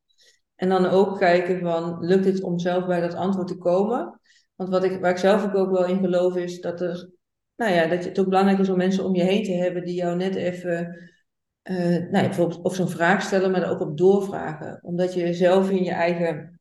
[0.63, 4.21] en dan ook kijken van, lukt het om zelf bij dat antwoord te komen?
[4.55, 7.11] Want wat ik, waar ik zelf ook, wel in geloof is dat, er,
[7.57, 9.95] nou ja, dat het ook belangrijk is om mensen om je heen te hebben die
[9.95, 11.11] jou net even,
[11.63, 14.79] uh, nou ja, bijvoorbeeld of zo'n vraag stellen, maar er ook op doorvragen.
[14.83, 16.61] Omdat je zelf in je eigen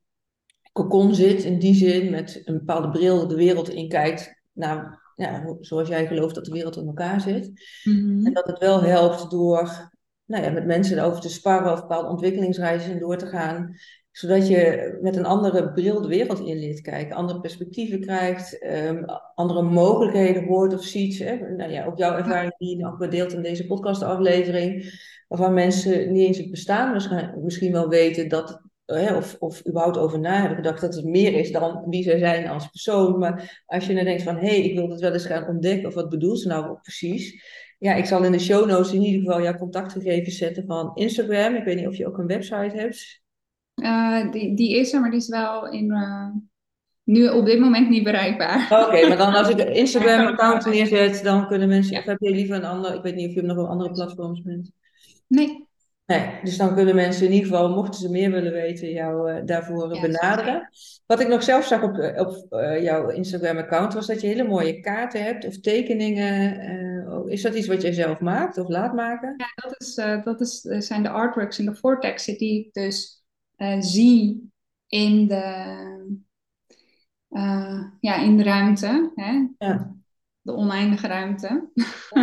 [0.72, 5.56] kokon zit, in die zin, met een bepaalde bril de wereld in kijkt naar ja,
[5.60, 7.52] zoals jij gelooft dat de wereld in elkaar zit.
[7.84, 8.26] Mhm.
[8.26, 9.90] En dat het wel helpt door
[10.24, 13.74] nou ja, met mensen erover te sparren of bepaalde ontwikkelingsreizen door te gaan.
[14.10, 19.04] Zodat je met een andere bril de wereld in leert kijken, andere perspectieven krijgt, ehm,
[19.34, 21.18] andere mogelijkheden hoort of ziet.
[21.18, 21.36] Hè?
[21.56, 26.26] Nou ja, ook jouw ervaring die je ook deelt in deze podcastaflevering, waarvan mensen niet
[26.26, 26.92] eens het bestaan
[27.42, 28.62] misschien wel weten dat
[28.92, 32.48] of, of überhaupt over na hebben gedacht dat het meer is dan wie zij zijn
[32.48, 33.18] als persoon.
[33.18, 35.88] Maar als je dan denkt van, hé, hey, ik wil het wel eens gaan ontdekken,
[35.88, 37.44] of wat bedoelt ze nou precies?
[37.78, 41.54] Ja, ik zal in de show notes in ieder geval jouw contactgegevens zetten van Instagram.
[41.54, 43.22] Ik weet niet of je ook een website hebt.
[43.74, 46.28] Uh, die, die is er, maar die is wel in, uh,
[47.04, 48.86] nu op dit moment niet bereikbaar.
[48.86, 51.98] Oké, maar dan als ik een Instagram-account neerzet, dan kunnen mensen...
[51.98, 52.94] Of heb je liever een ander...
[52.94, 54.70] Ik weet niet of je nog op andere platforms bent.
[55.26, 55.66] Nee,
[56.12, 59.40] Nee, dus dan kunnen mensen in ieder geval, mochten ze meer willen weten, jou uh,
[59.44, 60.68] daarvoor benaderen.
[61.06, 64.44] Wat ik nog zelf zag op, eh, op uh, jouw Instagram-account, was dat je hele
[64.44, 66.60] mooie kaarten hebt of tekeningen.
[67.06, 69.34] Uh, is dat iets wat jij zelf maakt of laat maken?
[69.36, 69.94] Ja, dat, is,
[70.24, 73.24] dat is, zijn de artworks in de vortex die ik dus
[73.78, 74.50] zie
[74.86, 75.44] in de,
[78.00, 79.12] ja, in de ruimte.
[79.14, 79.46] Hè?
[79.58, 79.94] Ja.
[80.40, 81.70] De oneindige ruimte.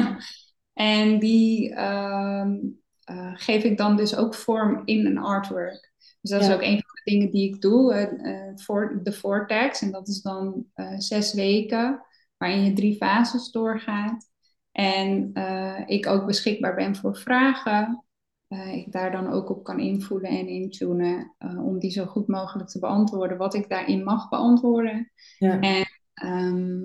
[0.74, 1.74] en die...
[1.74, 2.56] Ehm,
[3.10, 5.92] eh, geef ik dan dus ook vorm in een artwork.
[6.22, 9.82] Dus dat is ook een van de dingen die ik doe uh, voor de Vortex.
[9.82, 10.66] En dat is dan
[10.98, 12.02] zes weken
[12.38, 14.30] waarin je drie fases doorgaat.
[14.72, 15.34] En
[15.86, 18.06] ik ook beschikbaar ben voor vragen.
[18.72, 22.80] ik daar dan ook op kan invoelen en intunen om die zo goed mogelijk te
[22.80, 23.38] beantwoorden.
[23.38, 25.12] Wat ik daarin mag beantwoorden.
[25.38, 25.60] Ja.
[25.60, 26.84] En ehm,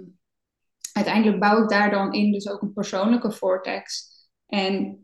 [0.92, 4.12] uiteindelijk bouw ik daar dan in dus ook een persoonlijke vortex.
[4.46, 5.03] En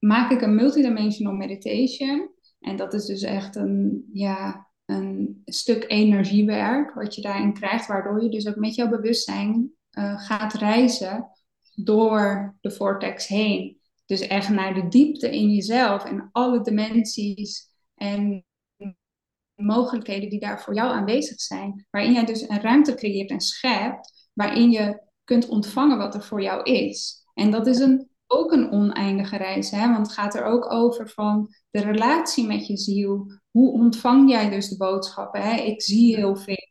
[0.00, 2.30] maak ik een multidimensional meditation.
[2.60, 8.22] En dat is dus echt een, ja, een stuk energiewerk wat je daarin krijgt, waardoor
[8.22, 11.28] je dus ook met jouw bewustzijn uh, gaat reizen
[11.74, 13.80] door de vortex heen.
[14.06, 18.44] Dus echt naar de diepte in jezelf en alle dimensies en
[19.54, 21.86] mogelijkheden die daar voor jou aanwezig zijn.
[21.90, 26.42] Waarin jij dus een ruimte creëert en schept, waarin je kunt ontvangen wat er voor
[26.42, 27.24] jou is.
[27.34, 29.70] En dat is een ook een oneindige reis.
[29.70, 29.90] Hè?
[29.90, 33.32] Want het gaat er ook over van de relatie met je ziel.
[33.50, 35.42] Hoe ontvang jij dus de boodschappen?
[35.42, 35.56] Hè?
[35.56, 36.68] Ik zie heel veel.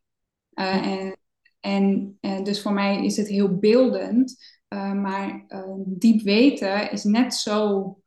[0.54, 1.18] Uh, en,
[1.60, 4.36] en, en, dus voor mij is het heel beeldend.
[4.70, 7.98] Uh, maar uh, diep weten is net zo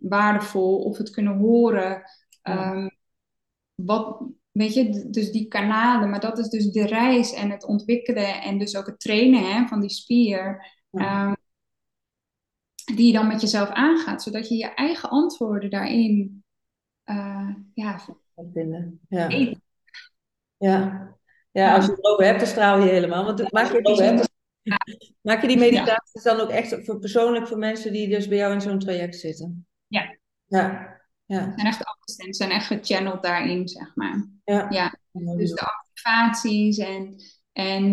[0.00, 0.78] waardevol.
[0.78, 2.02] Of het kunnen horen.
[2.42, 2.90] Um,
[3.74, 6.10] wat, weet je, dus die kanalen.
[6.10, 8.42] Maar dat is dus de reis en het ontwikkelen.
[8.42, 10.66] En dus ook het trainen hè, van die spier.
[10.90, 11.36] Um,
[12.96, 16.44] die je dan met jezelf aangaat, zodat je je eigen antwoorden daarin
[17.04, 18.00] uh, ja,
[18.52, 19.00] vinden.
[19.08, 19.28] Ja.
[20.56, 21.12] ja.
[21.50, 23.24] Ja, als je het over hebt, dan straal je helemaal.
[23.24, 24.74] Want maak je die,
[25.20, 28.52] maak je die meditaties dan ook echt voor persoonlijk voor mensen die dus bij jou
[28.52, 29.66] in zo'n traject zitten?
[29.86, 30.16] Ja.
[30.44, 30.94] Ja.
[31.26, 31.52] Ja.
[31.54, 34.28] Zijn echt afgestemd, zijn echt gechanneld daarin, zeg maar.
[34.44, 34.66] Ja.
[34.70, 34.98] ja.
[35.36, 37.16] Dus de activaties en,
[37.52, 37.84] en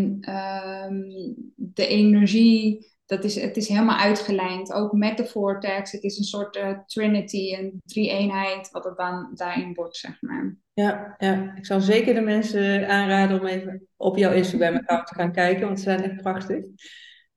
[0.89, 5.91] um, de energie dat is, het is helemaal uitgelijnd, ook met de vortex.
[5.91, 10.55] Het is een soort uh, trinity, een drie-eenheid, wat het dan daarin wordt, zeg maar.
[10.73, 15.31] Ja, ja, ik zal zeker de mensen aanraden om even op jouw Instagram-account te gaan
[15.31, 16.65] kijken, want ze zijn echt prachtig.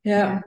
[0.01, 0.45] Ja.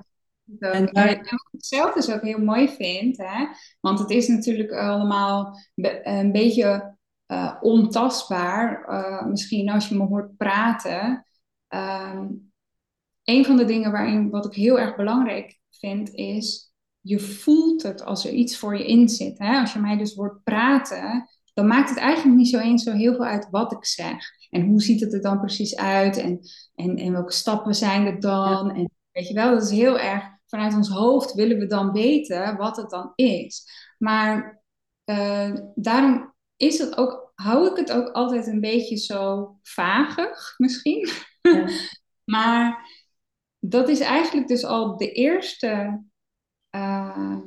[0.59, 0.71] ja.
[0.71, 3.47] En, en, wat ik zelf dus ook heel mooi vind, hè,
[3.79, 5.57] want het is natuurlijk allemaal
[6.03, 6.95] een beetje
[7.27, 8.85] uh, ontastbaar.
[8.89, 11.25] Uh, misschien als je me hoort praten,
[11.67, 12.27] ehm,
[13.29, 16.71] een van de dingen waarin wat ik heel erg belangrijk vind is,
[17.01, 19.37] je voelt het als er iets voor je in zit.
[19.37, 19.59] Hè?
[19.59, 23.15] Als je mij dus hoort praten, dan maakt het eigenlijk niet zo eens zo heel
[23.15, 24.25] veel uit wat ik zeg.
[24.49, 26.17] En hoe ziet het er dan precies uit?
[26.17, 26.39] En,
[26.75, 28.75] en, en welke stappen zijn er dan?
[28.75, 32.57] En weet je wel, dat is heel erg vanuit ons hoofd willen we dan weten
[32.57, 33.67] wat het dan is.
[33.97, 34.63] Maar
[35.05, 41.09] uh, daarom is het ook, hou ik het ook altijd een beetje zo vagig misschien.
[42.33, 42.85] maar
[43.69, 46.03] dat is eigenlijk dus al de eerste
[46.75, 47.37] uh,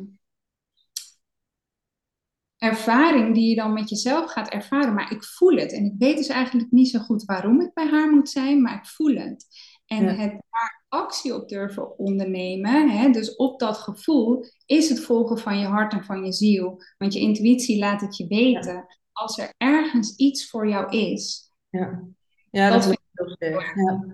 [2.57, 4.95] ervaring die je dan met jezelf gaat ervaren.
[4.95, 5.73] Maar ik voel het.
[5.73, 8.75] En ik weet dus eigenlijk niet zo goed waarom ik bij haar moet zijn, maar
[8.75, 9.47] ik voel het.
[9.87, 15.39] En het daar actie op durven ondernemen, hè, dus op dat gevoel, is het volgen
[15.39, 16.83] van je hart en van je ziel.
[16.99, 21.53] Want je intuïtie laat het je weten als er ergens iets voor jou is.
[21.69, 22.05] Ja,
[22.51, 23.73] ja dat, dat is heel sterk.
[23.77, 24.05] Ja.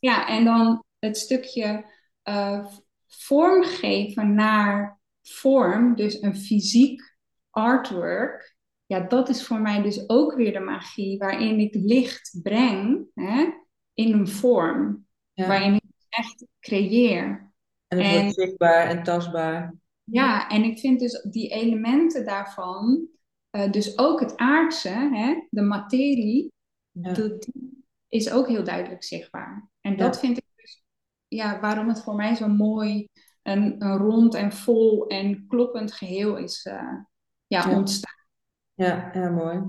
[0.00, 1.84] ja, en dan het stukje
[2.24, 2.66] uh,
[3.06, 7.16] vormgeven naar vorm, dus een fysiek
[7.50, 13.06] artwork, ja, dat is voor mij dus ook weer de magie waarin ik licht breng
[13.14, 13.46] hè,
[13.94, 17.52] in een vorm, waarin ik echt creëer.
[17.88, 19.74] En het wordt zichtbaar en tastbaar.
[20.04, 23.08] Ja, en ik vind dus die elementen daarvan,
[23.50, 26.52] uh, dus ook het aardse, hè, de materie,
[26.90, 27.48] dat
[28.08, 29.70] is ook heel duidelijk zichtbaar.
[29.80, 30.44] En dat vind ik
[31.32, 33.08] ja, waarom het voor mij zo mooi
[33.42, 36.74] een, een rond en vol en kloppend geheel is uh,
[37.46, 38.14] ja, ja, ontstaan.
[38.74, 39.60] Ja, ja, mooi.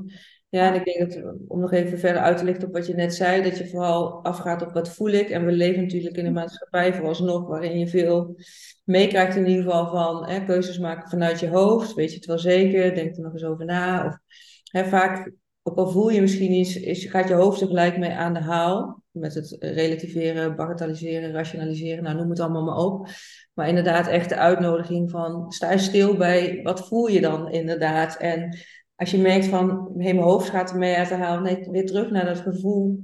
[0.49, 2.93] Ja, en ik denk dat om nog even verder uit te lichten op wat je
[2.93, 5.29] net zei, dat je vooral afgaat op wat voel ik.
[5.29, 8.35] En we leven natuurlijk in een maatschappij vooralsnog waarin je veel
[8.83, 11.93] meekrijgt in ieder geval van hè, keuzes maken vanuit je hoofd.
[11.93, 12.95] Weet je het wel zeker?
[12.95, 14.05] Denk er nog eens over na.
[14.05, 14.17] Of
[14.63, 15.31] hè, vaak,
[15.63, 18.39] ook al voel je misschien iets, is, gaat je hoofd er gelijk mee aan de
[18.39, 23.07] haal met het relativeren, bagatelliseren, rationaliseren, nou noem het allemaal maar op.
[23.53, 28.17] Maar inderdaad echt de uitnodiging van sta je stil bij wat voel je dan inderdaad.
[28.17, 28.57] En
[28.95, 32.09] als je merkt van hé, mijn hoofd gaat ermee uit te halen, nee, weer terug
[32.09, 32.99] naar dat gevoel.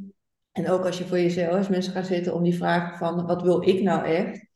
[0.51, 3.41] En ook als je voor jezelf, als mensen gaan zitten om die vraag van wat
[3.41, 4.47] wil ik nou echt?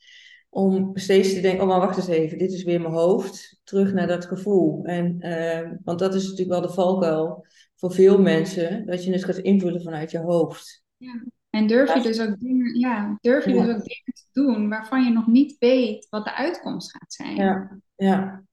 [0.49, 3.59] Om steeds te denken, oh maar wacht eens even, dit is weer mijn hoofd.
[3.63, 4.83] Terug naar dat gevoel.
[4.83, 7.45] En, uh, want dat is natuurlijk wel de valkuil
[7.83, 10.83] voor veel mensen, dat je het gaat invullen vanuit je hoofd.
[10.97, 11.23] Ja.
[11.49, 15.03] En durf je dus ook dingen, ja, durf je dus ook dingen te doen waarvan
[15.03, 17.35] je nog niet weet wat de uitkomst gaat zijn.
[17.35, 18.43] Ja, ja.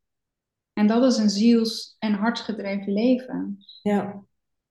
[0.72, 3.59] En dat is een ziels- en hartsgedreven leven.
[3.83, 4.22] Ja,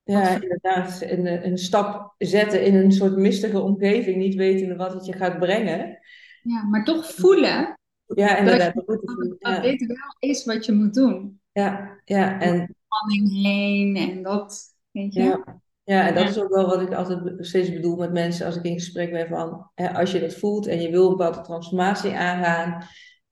[0.04, 1.02] ja inderdaad.
[1.02, 5.40] Een, een stap zetten in een soort mistige omgeving, niet wetende wat het je gaat
[5.40, 6.00] brengen.
[6.44, 7.80] Ja, maar toch voelen.
[8.06, 8.74] Ja, inderdaad.
[8.74, 11.42] Dat, je, dat, dit wel is wat je moet doen.
[11.52, 12.40] Ja, ja.
[12.40, 15.22] En spanning heen en dat, weet je.
[15.22, 15.62] Ja.
[15.84, 18.64] Ja, en dat is ook wel wat ik altijd steeds bedoel met mensen als ik
[18.64, 22.12] in gesprek ben van, hè, als je dat voelt en je wil een bepaalde transformatie
[22.12, 22.84] aangaan,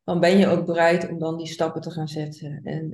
[0.04, 2.60] dan ben je ook bereid om dan die stappen te gaan zetten.
[2.64, 2.88] En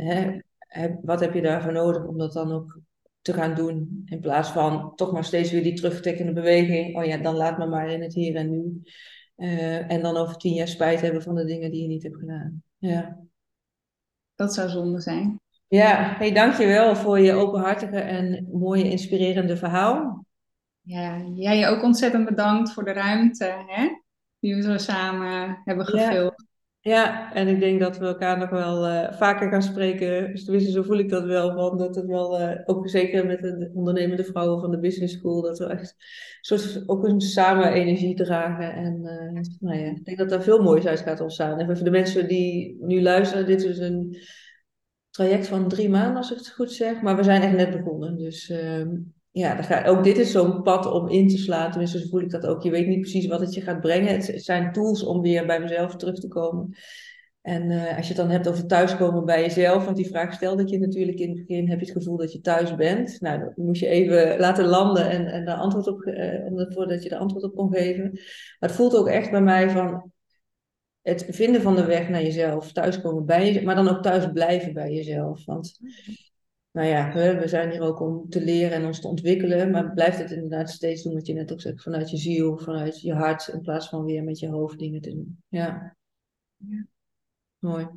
[0.68, 2.80] hè, wat heb je daarvoor nodig om dat dan ook
[3.22, 7.18] te gaan doen, in plaats van toch maar steeds weer die terugtrekkende beweging, oh ja,
[7.18, 8.82] dan laat me maar in het hier en nu.
[9.38, 12.18] Uh, en dan over tien jaar spijt hebben van de dingen die je niet hebt
[12.18, 12.64] gedaan.
[12.78, 13.20] Ja.
[14.36, 15.42] Dat zou zonde zijn.
[15.74, 20.26] Ja, hey, dankjewel voor je openhartige en mooie inspirerende verhaal.
[20.82, 23.88] Ja, jij ook ontzettend bedankt voor de ruimte hè,
[24.40, 26.46] die we zo samen hebben gevuld.
[26.80, 30.32] Ja, en ik denk dat we elkaar nog wel uh, vaker gaan spreken.
[30.32, 31.54] Dus tenminste, zo voel ik dat wel.
[31.54, 35.42] Van dat het wel, uh, ook zeker met de ondernemende vrouwen van de business school,
[35.42, 35.96] dat we echt
[36.42, 38.74] soort, ook een samen energie dragen.
[38.74, 41.60] En uh, nou ja, ik denk dat daar veel moois uit gaat ontstaan.
[41.60, 44.18] En voor de mensen die nu luisteren, dit is een
[45.14, 47.02] traject van drie maanden, als ik het goed zeg.
[47.02, 48.18] Maar we zijn echt net begonnen.
[48.18, 48.90] Dus ehm,
[49.32, 51.70] ja, gaat, ook dit is zo'n pad om in te slaan.
[51.70, 52.64] Tenminste, zo voel ik dat ook.
[52.64, 54.16] Je weet niet precies wat het je gaat brengen.
[54.16, 56.76] Het zijn tools om weer bij mezelf terug te komen.
[57.42, 60.68] En uh, als je het dan hebt over thuiskomen bij jezelf, want die vraag stelde
[60.68, 63.22] je natuurlijk in het begin, heb je het gevoel dat je thuis bent?
[63.22, 67.10] Nou, dan moet je even laten landen en, en daar antwoord op, uh, voordat je
[67.10, 68.10] er antwoord op kon geven.
[68.12, 70.13] Maar het voelt ook echt bij mij van,
[71.04, 74.74] het vinden van de weg naar jezelf, thuiskomen bij jezelf, maar dan ook thuis blijven
[74.74, 75.46] bij jezelf.
[75.46, 75.80] Want
[76.72, 79.94] nou ja, we, we, zijn hier ook om te leren en ons te ontwikkelen, maar
[79.94, 83.14] blijft het inderdaad steeds doen wat je net ook zegt, vanuit je ziel, vanuit je
[83.14, 85.44] hart, in plaats van weer met je hoofd dingen te doen.
[85.48, 85.96] Ja.
[86.58, 86.86] ja.
[87.60, 87.88] Mooi.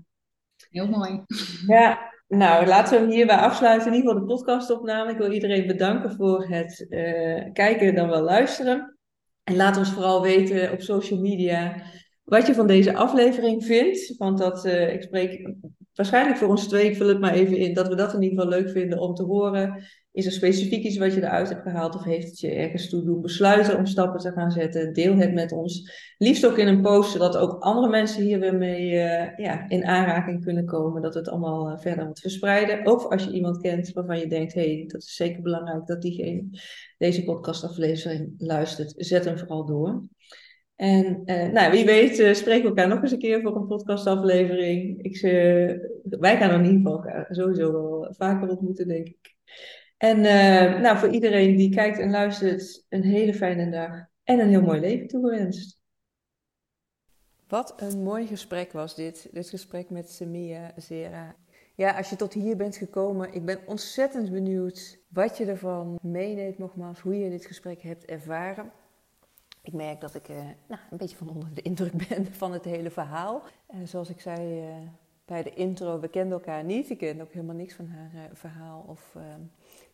[0.71, 1.23] Heel mooi.
[1.67, 3.87] Ja, nou laten we hem hierbij afsluiten.
[3.87, 5.11] In ieder geval de podcastopname.
[5.11, 8.99] Ik wil iedereen bedanken voor het uh, kijken dan wel luisteren.
[9.45, 11.83] En laat ons vooral weten op social media
[12.27, 14.17] wat je van deze aflevering vindt.
[14.17, 15.55] Want dat, uh, ik spreek
[15.95, 18.39] waarschijnlijk voor ons twee, ik vul het maar even in, dat we dat in ieder
[18.39, 19.83] geval leuk vinden om te horen.
[20.13, 23.05] Is er specifiek iets wat je eruit hebt gehaald of heeft het je ergens toe
[23.05, 24.93] doen besluiten om stappen te gaan zetten?
[24.93, 25.91] Deel het met ons.
[26.19, 29.85] Liefst ook in een post, zodat ook andere mensen hier weer mee uh, ja, in
[29.85, 31.03] aanraking kunnen komen.
[31.03, 32.87] Dat we het allemaal uh, verder wat verspreiden.
[32.87, 36.45] Ook als je iemand kent waarvan je denkt, hey, dat is zeker belangrijk dat diegene
[36.99, 38.95] deze podcastaflevering luistert.
[38.97, 40.03] Zet hem vooral door.
[40.77, 43.67] En uh, nou, wie weet uh, spreken we elkaar nog eens een keer voor een
[43.67, 45.03] podcastaflevering.
[45.03, 45.73] Ik, uh,
[46.03, 49.35] wij gaan in ieder geval sowieso wel vaker ontmoeten, denk ik.
[49.97, 50.21] En
[50.83, 53.91] nou, voor iedereen die kijkt en luistert, een hele fijne dag
[54.25, 55.81] en een heel mooi leven toegewenst.
[57.49, 59.29] Wat een mooi gesprek was dit.
[59.33, 61.37] Dit gesprek met Semia Zera.
[61.75, 66.59] Ja, als je tot hier bent gekomen, ik ben ontzettend benieuwd wat je ervan meeneemt,
[66.59, 68.73] nogmaals, hoe je dit gesprek hebt ervaren
[69.67, 70.37] ik merk dat ik uh,
[70.67, 73.43] nou, een beetje van onder de indruk ben van het hele verhaal.
[73.67, 74.75] En zoals ik zei uh,
[75.25, 76.91] bij de intro, we kenden elkaar niet.
[76.91, 79.41] Ik kende ook helemaal niks van haar verhaal of ehm,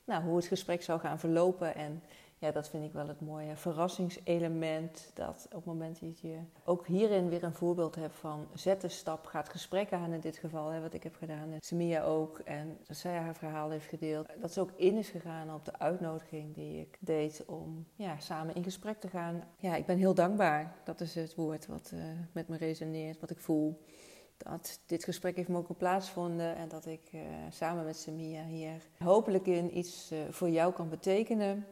[0.05, 1.75] nou, hoe het gesprek zou gaan verlopen.
[1.75, 2.03] En
[2.43, 5.11] ja, dat vind ik wel het mooie verrassingselement.
[5.14, 8.88] Dat op het moment dat je ook hierin weer een voorbeeld hebt van zet de
[8.88, 11.53] stap, gaat gesprekken aan in dit geval, hè, wat ik heb gedaan.
[11.53, 12.38] En Semia ook.
[12.38, 14.26] En dat zij haar verhaal heeft gedeeld.
[14.40, 18.55] Dat ze ook in is gegaan op de uitnodiging die ik deed om ja, samen
[18.55, 19.43] in gesprek te gaan.
[19.57, 20.74] Ja, ik ben heel dankbaar.
[20.84, 23.82] Dat is het woord wat uh, met me resoneert, wat ik voel
[24.36, 27.20] dat dit gesprek heeft mogen plaatsvinden en dat ik uh,
[27.51, 31.66] samen met Samia hier hopelijk in iets uh, voor jou kan betekenen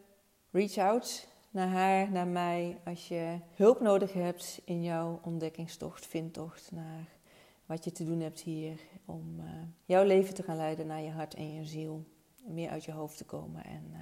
[0.50, 6.70] reach out naar haar, naar mij, als je hulp nodig hebt in jouw ontdekkingstocht, vindtocht
[6.72, 7.08] naar
[7.66, 9.46] wat je te doen hebt hier om uh,
[9.84, 12.04] jouw leven te gaan leiden naar je hart en je ziel.
[12.44, 13.98] Meer uit je hoofd te komen en uh,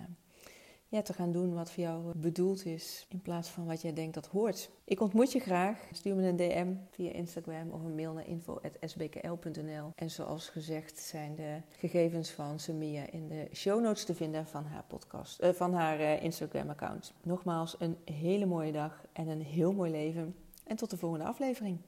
[0.89, 4.15] ja, te gaan doen wat voor jou bedoeld is, in plaats van wat jij denkt
[4.15, 4.71] dat hoort.
[4.85, 5.89] Ik ontmoet je graag.
[5.93, 9.93] Stuur me een DM via Instagram of een mail naar info.sbkl.nl.
[9.95, 14.65] En zoals gezegd zijn de gegevens van Samia in de show notes te vinden van
[14.65, 17.15] haar podcast, uh, van haar uh, Instagram-account.
[17.23, 20.37] Nogmaals, een hele mooie dag en een heel mooi leven.
[20.65, 21.79] En tot de volgende aflevering.